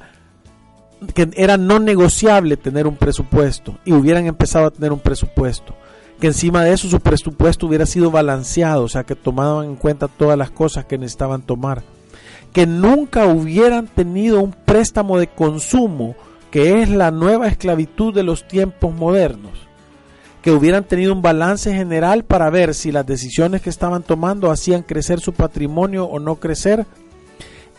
[1.14, 5.76] que era no negociable tener un presupuesto y hubieran empezado a tener un presupuesto,
[6.20, 10.08] que encima de eso su presupuesto hubiera sido balanceado, o sea, que tomaban en cuenta
[10.08, 11.84] todas las cosas que necesitaban tomar,
[12.54, 16.16] que nunca hubieran tenido un préstamo de consumo,
[16.52, 19.52] que es la nueva esclavitud de los tiempos modernos,
[20.42, 24.84] que hubieran tenido un balance general para ver si las decisiones que estaban tomando hacían
[24.84, 26.86] crecer su patrimonio o no crecer,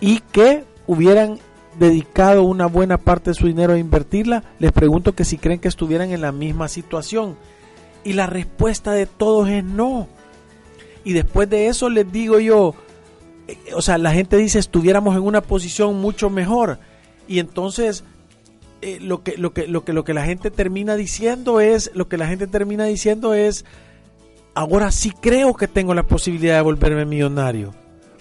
[0.01, 1.38] y que hubieran
[1.79, 5.68] dedicado una buena parte de su dinero a invertirla, les pregunto que si creen que
[5.68, 7.37] estuvieran en la misma situación
[8.05, 10.09] y la respuesta de todos es no.
[11.05, 12.75] Y después de eso les digo yo,
[13.49, 16.79] eh, o sea, la gente dice estuviéramos en una posición mucho mejor.
[17.27, 18.05] Y entonces
[18.83, 22.09] eh, lo, que, lo, que, lo, que, lo que la gente termina diciendo es, lo
[22.09, 23.64] que la gente termina diciendo es,
[24.55, 27.75] ahora sí creo que tengo la posibilidad de volverme millonario.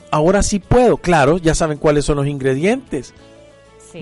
[0.10, 3.13] Ahora sí puedo, claro, ya saben cuáles son los ingredientes,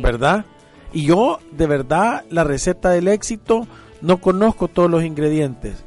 [0.04, 0.46] ¿verdad?
[0.94, 3.66] Y yo, de verdad, la receta del éxito
[4.02, 5.84] no conozco todos los ingredientes,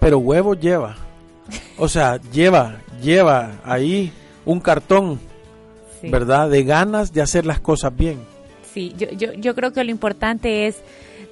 [0.00, 0.96] pero huevo lleva.
[1.78, 4.12] O sea, lleva, lleva ahí
[4.44, 5.20] un cartón,
[6.02, 6.48] ¿verdad?
[6.48, 8.20] De ganas de hacer las cosas bien.
[8.72, 10.76] Sí, yo, yo, yo creo que lo importante es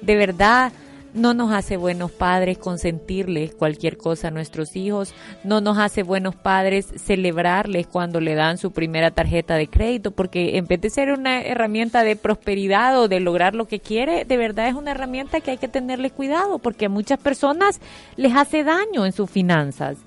[0.01, 0.71] de verdad
[1.13, 6.35] no nos hace buenos padres consentirles cualquier cosa a nuestros hijos, no nos hace buenos
[6.35, 11.11] padres celebrarles cuando le dan su primera tarjeta de crédito, porque en vez de ser
[11.11, 15.41] una herramienta de prosperidad o de lograr lo que quiere, de verdad es una herramienta
[15.41, 17.79] que hay que tenerle cuidado, porque a muchas personas
[18.15, 19.97] les hace daño en sus finanzas.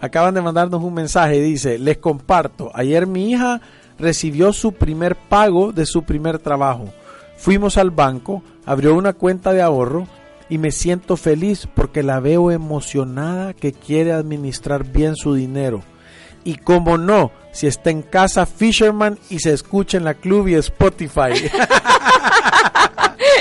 [0.00, 3.60] Acaban de mandarnos un mensaje, dice, les comparto, ayer mi hija
[3.98, 6.84] recibió su primer pago de su primer trabajo.
[7.38, 10.06] Fuimos al banco, abrió una cuenta de ahorro
[10.48, 15.82] y me siento feliz porque la veo emocionada que quiere administrar bien su dinero.
[16.44, 20.54] Y como no, si está en casa Fisherman y se escucha en la club y
[20.54, 21.32] Spotify.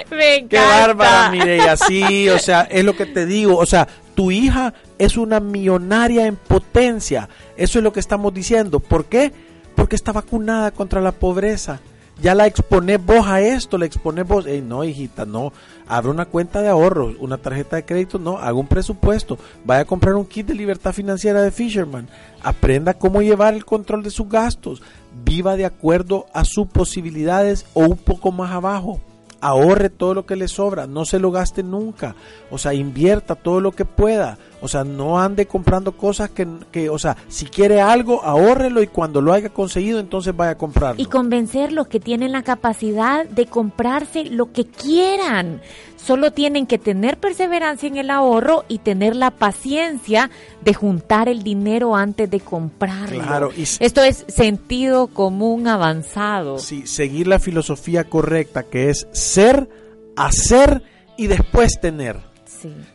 [0.09, 0.49] me encanta.
[0.49, 1.77] Qué bárbara, Mireya.
[1.77, 3.57] Sí, o sea, es lo que te digo.
[3.57, 7.29] O sea, tu hija es una millonaria en potencia.
[7.57, 8.79] Eso es lo que estamos diciendo.
[8.79, 9.31] ¿Por qué?
[9.75, 11.79] Porque está vacunada contra la pobreza
[12.21, 15.51] ya la expones vos a esto, la expones vos, no hijita, no,
[15.87, 19.85] abre una cuenta de ahorros, una tarjeta de crédito, no, haga un presupuesto, vaya a
[19.85, 22.07] comprar un kit de libertad financiera de Fisherman,
[22.41, 24.81] aprenda cómo llevar el control de sus gastos,
[25.23, 28.99] viva de acuerdo a sus posibilidades o un poco más abajo
[29.45, 32.15] ahorre todo lo que le sobra, no se lo gaste nunca,
[32.49, 36.89] o sea, invierta todo lo que pueda, o sea, no ande comprando cosas que, que,
[36.89, 40.99] o sea, si quiere algo, ahórrelo y cuando lo haya conseguido, entonces vaya a comprarlo.
[40.99, 45.61] Y convencerlos que tienen la capacidad de comprarse lo que quieran.
[45.97, 50.31] Solo tienen que tener perseverancia en el ahorro y tener la paciencia
[50.63, 53.21] de juntar el dinero antes de comprarlo.
[53.21, 56.57] Claro, Esto es sentido común avanzado.
[56.57, 59.69] Sí, seguir la filosofía correcta que es ser,
[60.15, 60.81] hacer
[61.17, 62.34] y después tener.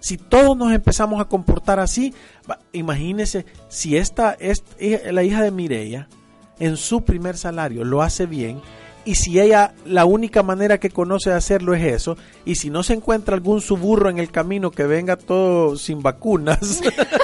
[0.01, 2.15] Si todos nos empezamos a comportar así,
[2.73, 4.65] imagínese si esta es
[5.11, 6.09] la hija de Mireia
[6.59, 8.61] en su primer salario lo hace bien,
[9.05, 12.83] y si ella la única manera que conoce de hacerlo es eso, y si no
[12.83, 16.81] se encuentra algún suburro en el camino que venga todo sin vacunas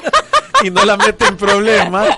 [0.64, 2.08] y no la mete en problemas,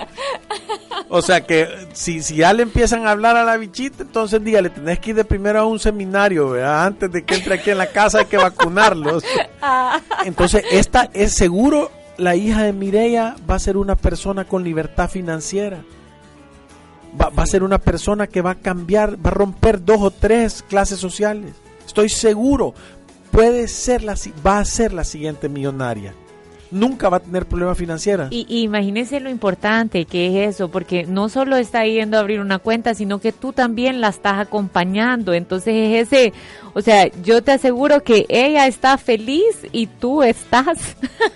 [1.11, 4.69] O sea que si, si ya le empiezan a hablar a la bichita, entonces dígale,
[4.69, 6.85] tenés que ir de primero a un seminario, ¿verdad?
[6.85, 9.23] Antes de que entre aquí en la casa hay que vacunarlos.
[9.61, 9.99] Ah.
[10.23, 15.09] Entonces, esta es seguro, la hija de Mireya va a ser una persona con libertad
[15.09, 15.83] financiera.
[17.19, 20.11] Va, va a ser una persona que va a cambiar, va a romper dos o
[20.11, 21.53] tres clases sociales.
[21.85, 22.73] Estoy seguro,
[23.31, 26.13] puede ser la, va a ser la siguiente millonaria
[26.71, 28.27] nunca va a tener problemas financieros.
[28.31, 32.59] Y, imagínese lo importante que es eso, porque no solo está yendo a abrir una
[32.59, 35.33] cuenta, sino que tú también la estás acompañando.
[35.33, 36.33] Entonces es ese,
[36.73, 40.77] o sea, yo te aseguro que ella está feliz y tú estás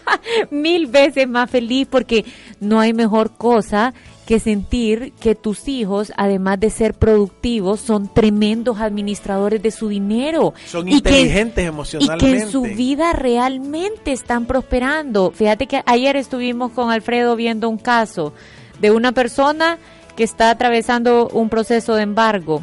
[0.52, 2.26] mil veces más feliz porque
[2.60, 3.93] no hay mejor cosa
[4.25, 10.53] que sentir que tus hijos, además de ser productivos, son tremendos administradores de su dinero.
[10.65, 12.25] Son inteligentes emocionalmente.
[12.25, 15.31] Y que en su vida realmente están prosperando.
[15.31, 18.33] Fíjate que ayer estuvimos con Alfredo viendo un caso
[18.79, 19.77] de una persona
[20.15, 22.62] que está atravesando un proceso de embargo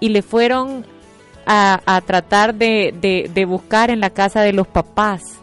[0.00, 0.84] y le fueron
[1.46, 2.92] a, tratar de,
[3.32, 5.38] de buscar en la casa de los papás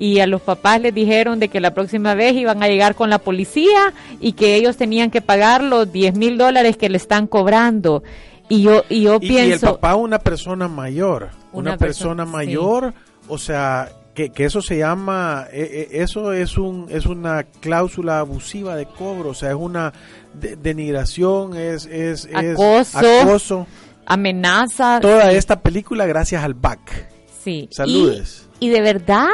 [0.00, 3.10] y a los papás les dijeron de que la próxima vez iban a llegar con
[3.10, 7.26] la policía y que ellos tenían que pagar los 10 mil dólares que le están
[7.26, 8.02] cobrando.
[8.48, 9.46] Y yo, y yo pienso...
[9.46, 12.94] Y el papá una persona mayor, una, persona, mayor,
[13.28, 18.20] o sea, que, que, eso se llama, e, e, eso es, un, es una cláusula
[18.20, 19.92] abusiva de cobro, o sea, es una
[20.32, 23.66] denigración, es, es, acoso, acoso,
[24.06, 24.98] amenaza.
[25.02, 27.10] Toda esta película gracias al BAC.
[27.44, 27.68] Sí.
[27.70, 28.48] Saludes.
[28.60, 29.28] y de verdad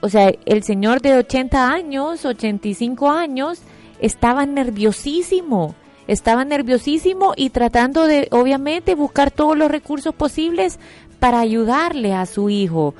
[0.00, 3.60] o sea, el señor de 80 años, 85 años,
[4.00, 5.74] estaba nerviosísimo,
[6.06, 10.78] estaba nerviosísimo y tratando de, obviamente, buscar todos los recursos posibles
[11.18, 12.94] para ayudarle a su hijo.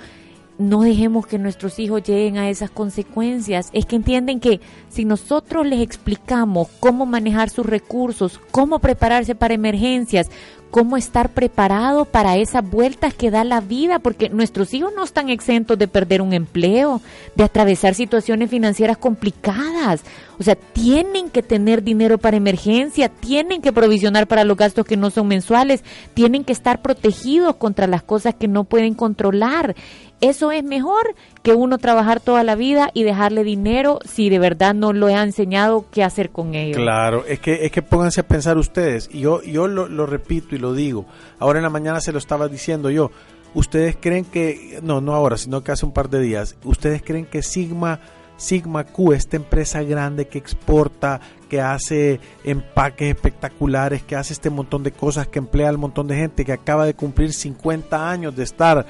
[0.59, 3.69] No dejemos que nuestros hijos lleguen a esas consecuencias.
[3.75, 9.53] Es que entienden que si nosotros les explicamos cómo manejar sus recursos, cómo prepararse para
[9.53, 10.31] emergencias,
[10.71, 15.29] cómo estar preparado para esas vueltas que da la vida, porque nuestros hijos no están
[15.31, 17.01] exentos de perder un empleo,
[17.35, 20.03] de atravesar situaciones financieras complicadas.
[20.39, 24.97] O sea, tienen que tener dinero para emergencia, tienen que provisionar para los gastos que
[24.97, 25.83] no son mensuales,
[26.15, 29.75] tienen que estar protegidos contra las cosas que no pueden controlar.
[30.21, 34.75] Eso es mejor que uno trabajar toda la vida y dejarle dinero si de verdad
[34.75, 36.79] no lo ha enseñado qué hacer con ellos.
[36.79, 40.55] Claro, es que es que pónganse a pensar ustedes, y yo yo lo, lo repito
[40.55, 41.05] y lo digo.
[41.39, 43.11] Ahora en la mañana se lo estaba diciendo yo.
[43.55, 47.25] ¿Ustedes creen que no, no ahora, sino que hace un par de días, ustedes creen
[47.25, 48.01] que Sigma
[48.37, 54.83] Sigma Q, esta empresa grande que exporta, que hace empaques espectaculares, que hace este montón
[54.83, 58.45] de cosas, que emplea al montón de gente, que acaba de cumplir 50 años de
[58.45, 58.87] estar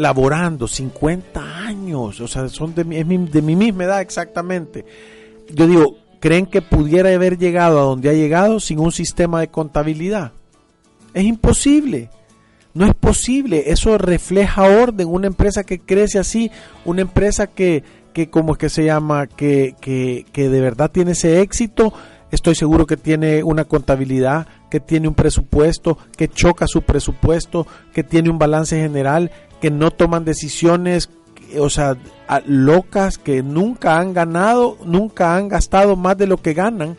[0.00, 4.84] laborando 50 años, o sea, son de mi, de mi misma edad exactamente.
[5.52, 9.48] Yo digo, ¿creen que pudiera haber llegado a donde ha llegado sin un sistema de
[9.48, 10.32] contabilidad?
[11.12, 12.08] Es imposible.
[12.72, 13.64] No es posible.
[13.66, 15.06] Eso refleja orden.
[15.08, 16.50] Una empresa que crece así,
[16.86, 17.84] una empresa que,
[18.14, 21.92] que como es que se llama, que, que, que de verdad tiene ese éxito,
[22.30, 28.02] estoy seguro que tiene una contabilidad, que tiene un presupuesto, que choca su presupuesto, que
[28.02, 29.30] tiene un balance general,
[29.60, 31.10] que no toman decisiones,
[31.58, 31.96] o sea,
[32.46, 36.96] locas, que nunca han ganado, nunca han gastado más de lo que ganan.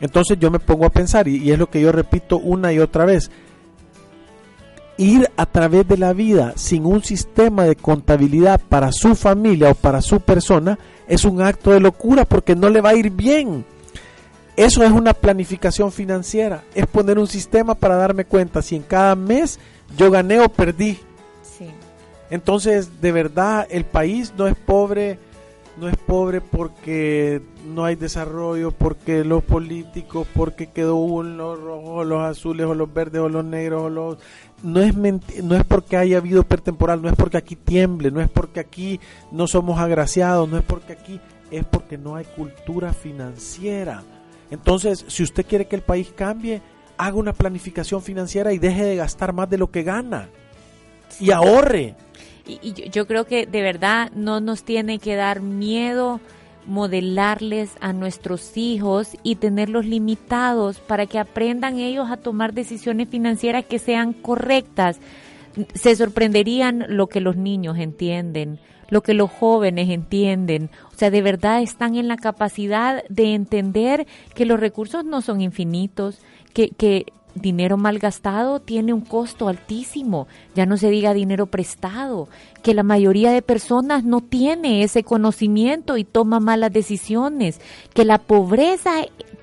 [0.00, 3.04] Entonces yo me pongo a pensar, y, es lo que yo repito una y otra
[3.04, 3.30] vez,
[4.96, 9.74] ir a través de la vida sin un sistema de contabilidad para su familia o
[9.74, 13.64] para su persona es un acto de locura porque no le va a ir bien.
[14.56, 19.14] Eso es una planificación financiera, es poner un sistema para darme cuenta si en cada
[19.16, 19.58] mes
[19.96, 20.98] yo gané o perdí.
[22.30, 25.18] Entonces, de verdad, el país no es pobre,
[25.76, 32.06] no es pobre porque no hay desarrollo, porque los políticos, porque quedó uno, los rojos,
[32.06, 34.18] los azules, o los verdes, o los negros, o los...
[34.62, 38.28] No es, no es porque haya habido pertemporal, no es porque aquí tiemble, no es
[38.28, 39.00] porque aquí
[39.32, 44.02] no somos agraciados, no es porque aquí, es porque no hay cultura financiera.
[44.50, 46.60] Entonces, si usted quiere que el país cambie,
[46.98, 50.28] haga una planificación financiera y deje de gastar más de lo que gana.
[51.18, 51.94] Y ahorre
[52.62, 56.20] y, yo creo que de verdad no nos tiene que dar miedo
[56.66, 63.64] modelarles a nuestros hijos y tenerlos limitados para que aprendan ellos a tomar decisiones financieras
[63.64, 65.00] que sean correctas.
[65.74, 70.70] Se sorprenderían lo que los niños entienden, lo que los jóvenes entienden.
[70.92, 75.40] O sea, de verdad están en la capacidad de entender que los recursos no son
[75.40, 76.20] infinitos,
[76.52, 82.28] que, que dinero malgastado tiene un costo altísimo, ya no se diga dinero prestado,
[82.62, 87.60] que la mayoría de personas no tiene ese conocimiento y toma malas decisiones,
[87.94, 88.92] que la pobreza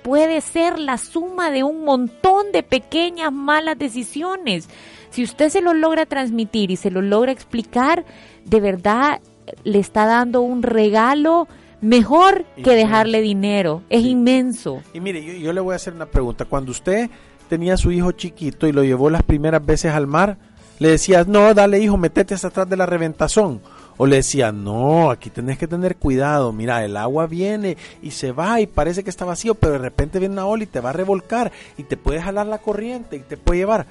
[0.02, 4.70] puede ser la suma de un montón de pequeñas malas decisiones.
[5.10, 8.06] Si usted se lo logra transmitir y se lo logra explicar,
[8.46, 9.20] de verdad
[9.64, 11.48] le está dando un regalo
[11.82, 13.84] mejor que dejarle dinero.
[13.90, 14.82] Es inmenso.
[14.94, 16.46] Y mire, yo, yo, le voy a hacer una pregunta.
[16.46, 17.10] Cuando usted
[17.48, 20.38] tenía a su hijo chiquito y lo llevó las primeras veces al mar,
[20.80, 23.62] le decía, no, dale hijo, metete hasta atrás de la reventazón.
[24.00, 28.32] O le decía, no, aquí tenés que tener cuidado, mira, el agua viene y se
[28.32, 30.92] va y parece que está vacío, pero de repente viene una ola y te va
[30.92, 33.88] a revolcar y te puede jalar la corriente y te puede llevar.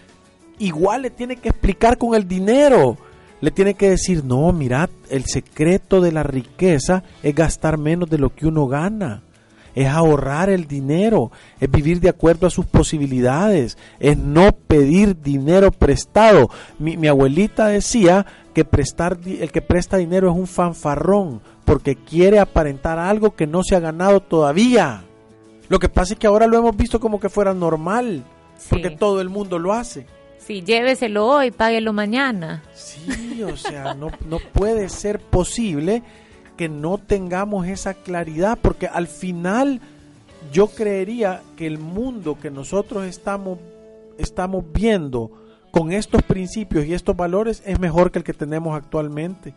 [0.61, 2.97] Igual le tiene que explicar con el dinero.
[3.41, 8.19] Le tiene que decir, no, mirad, el secreto de la riqueza es gastar menos de
[8.19, 9.23] lo que uno gana
[9.77, 15.71] es ahorrar el dinero, es vivir de acuerdo a sus posibilidades, es no pedir dinero
[15.71, 16.49] prestado.
[16.79, 18.25] Mi, abuelita decía
[18.55, 23.63] que prestar, el que presta dinero es un fanfarrón porque quiere aparentar algo que no
[23.63, 25.05] se ha ganado todavía.
[25.69, 28.25] Lo que pasa es que ahora lo hemos visto como que fuera normal,
[28.71, 30.07] porque todo el mundo lo hace.
[30.39, 32.63] Sí, lléveselo hoy, páguelo mañana.
[32.73, 36.03] Sí, o sea, no, no puede ser posible
[36.57, 39.81] que no tengamos esa claridad, porque al final
[40.53, 43.59] yo creería que el mundo que nosotros estamos,
[44.19, 45.31] estamos viendo
[45.71, 49.55] con estos principios y estos valores es mejor que el que tenemos actualmente.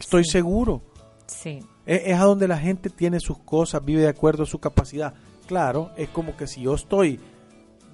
[0.00, 0.82] Estoy seguro.
[1.26, 1.60] Sí.
[1.84, 5.14] Es, es, a donde la gente tiene sus cosas, vive de acuerdo a su capacidad.
[5.46, 7.20] Claro, es como que si yo estoy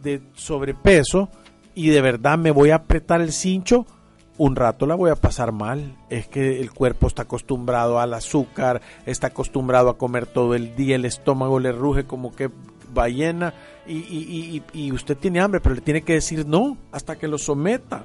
[0.02, 1.28] de sobrepeso
[1.74, 3.86] y de verdad me voy a apretar el cincho,
[4.38, 5.96] un rato la voy a pasar mal.
[6.08, 10.96] Es que el cuerpo está acostumbrado al azúcar, está acostumbrado a comer todo el día,
[10.96, 12.50] el estómago le ruge como que
[12.94, 13.52] ballena
[13.86, 17.28] y, y, y, y usted tiene hambre, pero le tiene que decir no hasta que
[17.28, 18.04] lo someta.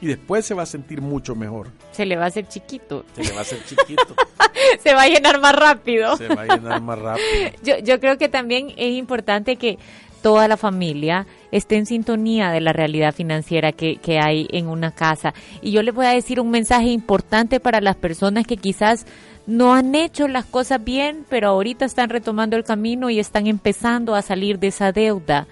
[0.00, 1.68] Y después se va a sentir mucho mejor.
[1.92, 3.04] Se le va a hacer chiquito.
[3.14, 4.16] Se le va a hacer chiquito.
[4.82, 6.16] se va a llenar más rápido.
[6.16, 7.26] Se va a llenar más rápido.
[7.62, 9.78] yo, yo creo que también es importante que
[10.22, 14.92] toda la familia esté en sintonía de la realidad financiera que, que hay en una
[14.92, 15.34] casa.
[15.60, 19.06] Y yo les voy a decir un mensaje importante para las personas que quizás
[19.46, 24.14] no han hecho las cosas bien, pero ahorita están retomando el camino y están empezando
[24.14, 25.46] a salir de esa deuda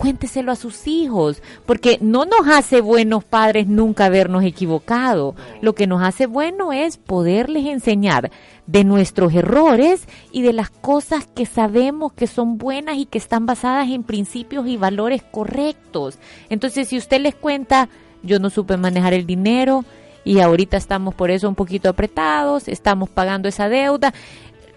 [0.00, 5.34] cuénteselo a sus hijos, porque no nos hace buenos padres nunca habernos equivocado.
[5.60, 8.30] Lo que nos hace bueno es poderles enseñar
[8.66, 13.44] de nuestros errores y de las cosas que sabemos que son buenas y que están
[13.44, 16.18] basadas en principios y valores correctos.
[16.48, 17.90] Entonces, si usted les cuenta,
[18.22, 19.84] yo no supe manejar el dinero
[20.24, 24.14] y ahorita estamos por eso un poquito apretados, estamos pagando esa deuda,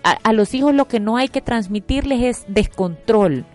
[0.04, 3.46] a, a los hijos lo que no hay que transmitirles es descontrol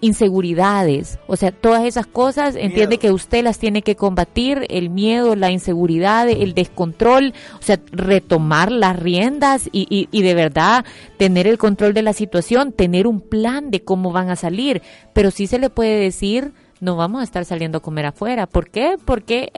[0.00, 5.36] inseguridades, o sea, todas esas cosas, entiende que usted las tiene que combatir, el miedo,
[5.36, 10.84] la inseguridad, el descontrol, o sea, retomar las riendas y, y, y, de verdad
[11.16, 14.82] tener el control de la situación, tener un plan de cómo van a salir,
[15.12, 18.70] pero sí se le puede decir, no vamos a estar saliendo a comer afuera, ¿por
[18.70, 18.96] qué?
[19.04, 19.52] Porque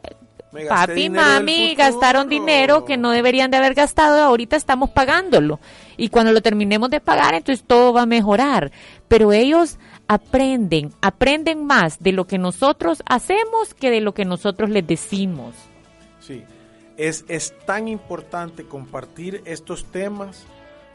[0.69, 5.61] papi y mami gastaron dinero que no deberían de haber gastado, ahorita estamos pagándolo.
[5.97, 8.73] Y cuando lo terminemos de pagar, entonces todo va a mejorar.
[9.09, 9.79] Pero ellos
[10.09, 15.55] aprenden, aprenden más de lo que nosotros hacemos que de lo que nosotros les decimos.
[16.21, 16.43] Sí,
[16.97, 20.45] es, es tan importante compartir estos temas,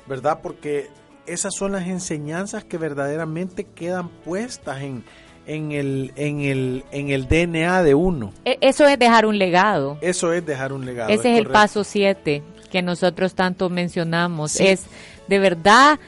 [0.07, 0.39] ¿verdad?
[0.41, 0.89] Porque
[1.28, 5.05] esas son las enseñanzas que verdaderamente quedan puestas en,
[5.45, 8.34] en el, en el, en el DNA de uno.
[8.45, 9.97] E, eso es dejar un legado.
[10.01, 11.09] Eso es dejar un legado.
[11.09, 14.53] Ese es, es el paso siete que nosotros tanto mencionamos.
[14.53, 14.68] Sí.
[14.68, 14.86] Es
[15.28, 15.99] de verdad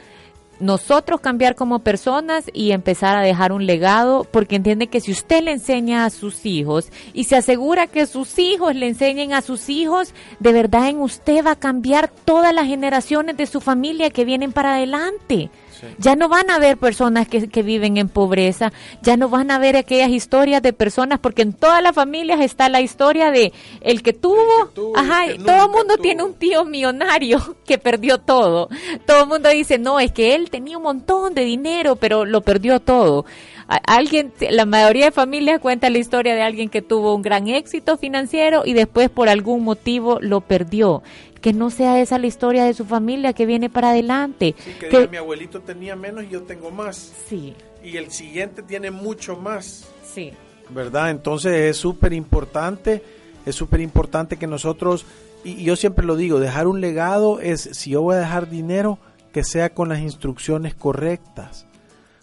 [0.59, 5.43] nosotros cambiar como personas y empezar a dejar un legado, porque entiende que si usted
[5.43, 9.69] le enseña a sus hijos y se asegura que sus hijos le enseñen a sus
[9.69, 14.25] hijos, de verdad en usted va a cambiar todas las generaciones de su familia que
[14.25, 15.49] vienen para adelante.
[15.79, 15.87] Sí.
[15.97, 18.71] Ya no van a ver personas que, que, viven en pobreza,
[19.01, 22.69] ya no van a ver aquellas historias de personas, porque en todas las familias está
[22.69, 23.51] la historia de
[23.81, 26.03] el que tuvo, el que tuvo ajá, el que todo el mundo tuvo.
[26.03, 28.69] tiene un tío millonario que perdió todo.
[29.05, 32.41] Todo el mundo dice, no, es que él tenía un montón de dinero, pero lo
[32.41, 33.25] perdió todo.
[33.67, 37.97] Alguien, la mayoría de familias cuenta la historia de alguien que tuvo un gran éxito
[37.97, 41.01] financiero y después por algún motivo lo perdió
[41.45, 44.55] que no sea esa la historia de su familia que viene para adelante.
[44.57, 47.13] Sí, que, que mi abuelito tenía menos y yo tengo más.
[47.29, 47.53] Sí.
[47.83, 49.87] Y el siguiente tiene mucho más.
[50.11, 50.33] Sí.
[50.71, 51.11] ¿Verdad?
[51.11, 53.03] Entonces es súper importante,
[53.45, 55.05] es súper importante que nosotros,
[55.43, 58.97] y yo siempre lo digo, dejar un legado es, si yo voy a dejar dinero,
[59.31, 61.67] que sea con las instrucciones correctas.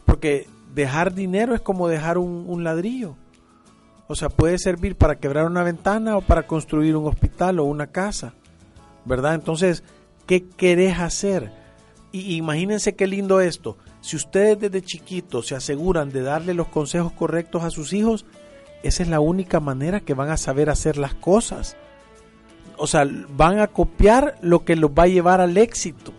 [0.05, 3.15] Porque dejar dinero es como dejar un, un ladrillo.
[4.09, 7.87] O sea, puede servir para quebrar una ventana o para construir un hospital o una
[7.87, 8.35] casa.
[9.05, 9.35] ¿Verdad?
[9.35, 9.83] Entonces,
[10.27, 11.53] ¿qué querés hacer?
[12.13, 13.77] Y imagínense qué lindo esto.
[14.01, 18.27] Si ustedes desde chiquitos se aseguran de darle los consejos correctos a sus hijos,
[18.83, 21.77] esa es la única manera que van a saber hacer las cosas.
[22.77, 26.13] O sea, van a copiar lo que los va a llevar al éxito.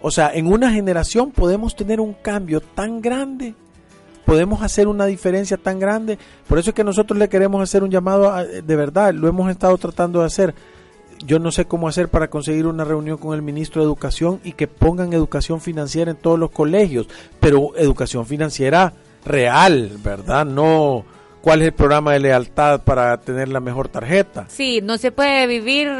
[0.00, 3.54] O sea, en una generación podemos tener un cambio tan grande,
[4.26, 6.18] podemos hacer una diferencia tan grande.
[6.48, 9.78] Por eso es que nosotros le queremos hacer un llamado de verdad, lo hemos estado
[9.78, 10.54] tratando de hacer.
[11.26, 14.52] Yo no sé cómo hacer para conseguir una reunión con el ministro de Educación y
[14.52, 17.06] que pongan educación financiera en todos los colegios,
[17.40, 18.92] pero educación financiera
[19.24, 20.44] real, ¿verdad?
[20.44, 21.04] No
[21.42, 24.46] cuál es el programa de lealtad para tener la mejor tarjeta.
[24.48, 25.90] Sí, no se puede vivir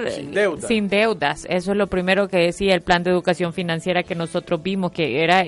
[0.66, 1.47] sin, deudas.
[1.51, 5.23] Eso es lo primero que decía el plan de educación financiera que nosotros vimos, que
[5.23, 5.45] era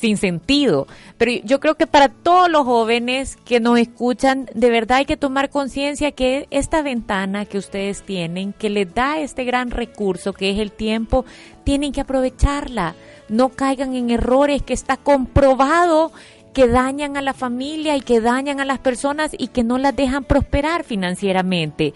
[0.00, 0.86] sin sentido.
[1.18, 5.16] Pero yo creo que para todos los jóvenes que nos escuchan, de verdad hay que
[5.16, 10.50] tomar conciencia que esta ventana que ustedes tienen, que les da este gran recurso que
[10.50, 11.24] es el tiempo,
[11.64, 12.94] tienen que aprovecharla.
[13.28, 16.12] No caigan en errores que está comprobado
[16.52, 19.94] que dañan a la familia y que dañan a las personas y que no las
[19.94, 21.94] dejan prosperar financieramente.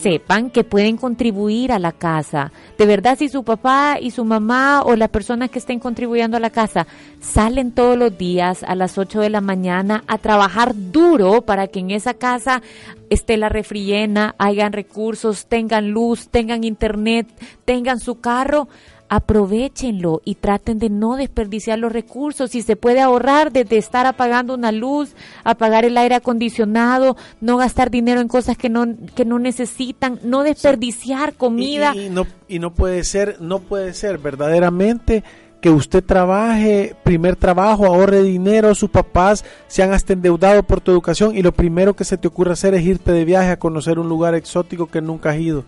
[0.00, 2.52] Sepan que pueden contribuir a la casa.
[2.76, 6.40] De verdad, si su papá y su mamá o las personas que estén contribuyendo a
[6.40, 6.86] la casa
[7.20, 11.80] salen todos los días a las 8 de la mañana a trabajar duro para que
[11.80, 12.62] en esa casa
[13.10, 17.26] esté la refriena, hayan recursos, tengan luz, tengan internet,
[17.64, 18.68] tengan su carro,
[19.08, 22.50] aprovechenlo y traten de no desperdiciar los recursos.
[22.50, 27.90] Si se puede ahorrar desde estar apagando una luz, apagar el aire acondicionado, no gastar
[27.90, 31.94] dinero en cosas que no, que no necesitan, no desperdiciar comida.
[31.94, 35.24] Y, no, y no puede ser, no puede ser verdaderamente
[35.60, 40.92] que usted trabaje, primer trabajo, ahorre dinero, sus papás se han hasta endeudado por tu
[40.92, 43.98] educación y lo primero que se te ocurre hacer es irte de viaje a conocer
[43.98, 45.64] un lugar exótico que nunca has ido.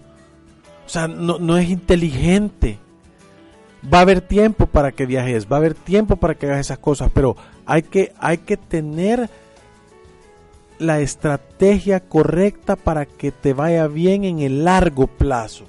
[0.86, 2.78] O sea, no, no es inteligente
[3.82, 6.78] va a haber tiempo para que viajes, va a haber tiempo para que hagas esas
[6.78, 9.30] cosas, pero hay que, hay que tener
[10.78, 15.66] la estrategia correcta para que te vaya bien en el largo plazo.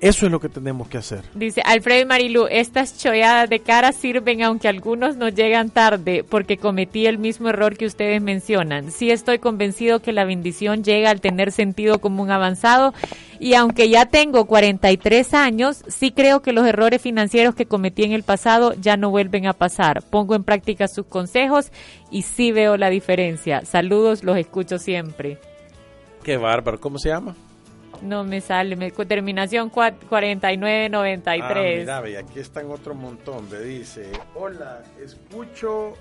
[0.00, 1.24] Eso es lo que tenemos que hacer.
[1.34, 6.56] Dice Alfredo y Marilu, estas cholladas de cara sirven aunque algunos nos llegan tarde porque
[6.56, 8.92] cometí el mismo error que ustedes mencionan.
[8.92, 12.94] Sí estoy convencido que la bendición llega al tener sentido común avanzado
[13.38, 18.12] y aunque ya tengo 43 años, sí creo que los errores financieros que cometí en
[18.12, 20.02] el pasado ya no vuelven a pasar.
[20.08, 21.72] Pongo en práctica sus consejos
[22.10, 23.66] y sí veo la diferencia.
[23.66, 25.38] Saludos, los escucho siempre.
[26.22, 27.34] Qué bárbaro, ¿cómo se llama?
[28.02, 31.88] No me sale, me, terminación 4993.
[31.88, 33.48] Ah, mira, aquí están otro montón.
[33.50, 35.94] Me dice, hola, escucho...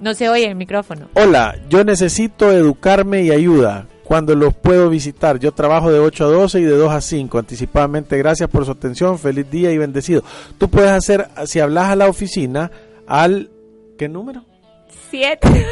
[0.00, 1.08] No se oye el micrófono.
[1.14, 3.86] Hola, yo necesito educarme y ayuda.
[4.04, 7.38] Cuando los puedo visitar, yo trabajo de 8 a 12 y de 2 a 5.
[7.38, 9.18] Anticipadamente, gracias por su atención.
[9.18, 10.22] Feliz día y bendecido.
[10.56, 12.70] Tú puedes hacer, si hablas a la oficina,
[13.06, 13.50] al.
[13.98, 14.44] ¿Qué número?
[15.10, 15.66] 7.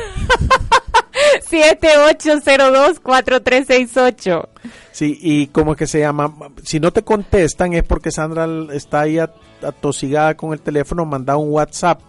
[1.50, 4.48] 7802-4368.
[4.96, 6.32] Sí, y cómo es que se llama.
[6.62, 11.50] Si no te contestan es porque Sandra está ahí atosigada con el teléfono, manda un
[11.50, 12.00] WhatsApp,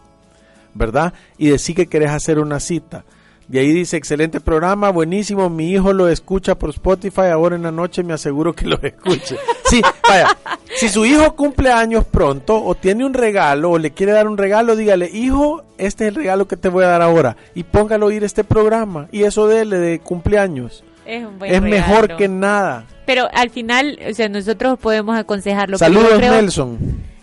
[0.74, 1.12] ¿verdad?
[1.38, 3.04] Y decir que querés hacer una cita.
[3.52, 7.74] Y ahí dice, excelente programa, buenísimo, mi hijo lo escucha por Spotify, ahora en la
[7.74, 9.36] noche me aseguro que lo escuche.
[9.66, 10.30] Sí, vaya,
[10.78, 14.38] si su hijo cumple años pronto o tiene un regalo o le quiere dar un
[14.38, 18.06] regalo, dígale, hijo, este es el regalo que te voy a dar ahora y póngalo
[18.06, 20.86] a oír este programa y eso déle de cumpleaños.
[21.08, 22.86] Es, un es mejor que nada.
[23.06, 25.78] Pero al final, o sea, nosotros podemos aconsejarlo.
[25.78, 26.78] Saludos, Nelson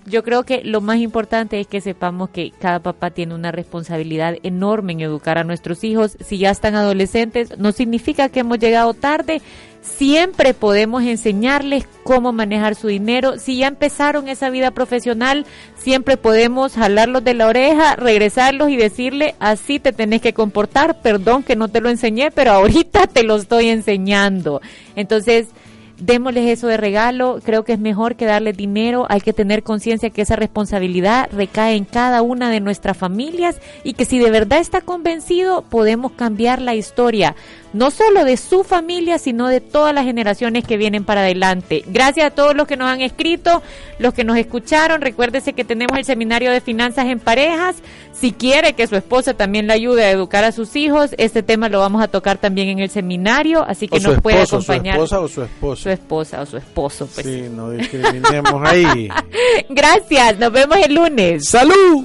[0.07, 4.37] yo creo que lo más importante es que sepamos que cada papá tiene una responsabilidad
[4.43, 6.17] enorme en educar a nuestros hijos.
[6.21, 9.41] Si ya están adolescentes, no significa que hemos llegado tarde.
[9.85, 13.39] Siempre podemos enseñarles cómo manejar su dinero.
[13.39, 15.45] Si ya empezaron esa vida profesional,
[15.77, 21.03] siempre podemos jalarlos de la oreja, regresarlos y decirle, así te tenés que comportar.
[21.03, 24.63] Perdón que no te lo enseñé, pero ahorita te lo estoy enseñando.
[24.97, 25.49] Entonces,
[25.99, 30.11] démosles eso de regalo, creo que es mejor que darles dinero, hay que tener conciencia
[30.11, 34.59] que esa responsabilidad recae en cada una de nuestras familias y que si de verdad
[34.59, 37.37] está convencido podemos cambiar la historia
[37.75, 41.85] no solo de su familia, sino de todas las generaciones que vienen para adelante.
[41.89, 43.63] Gracias a todos los que nos han escrito,
[43.99, 45.01] los que nos escucharon.
[45.01, 47.77] Recuérdese que tenemos el seminario de finanzas en parejas.
[48.13, 51.69] Si quiere que su esposa también le ayude a educar a sus hijos, este tema
[51.69, 54.97] lo vamos a tocar también en el seminario, así que nos puede acompañar.
[54.97, 55.83] ¿Su esposa o su esposo?
[55.83, 57.09] Su esposa o su esposo.
[57.13, 57.27] Pues.
[57.27, 59.09] Sí, no discriminemos ahí.
[59.69, 61.49] Gracias, nos vemos el lunes.
[61.49, 62.05] ¡Salud!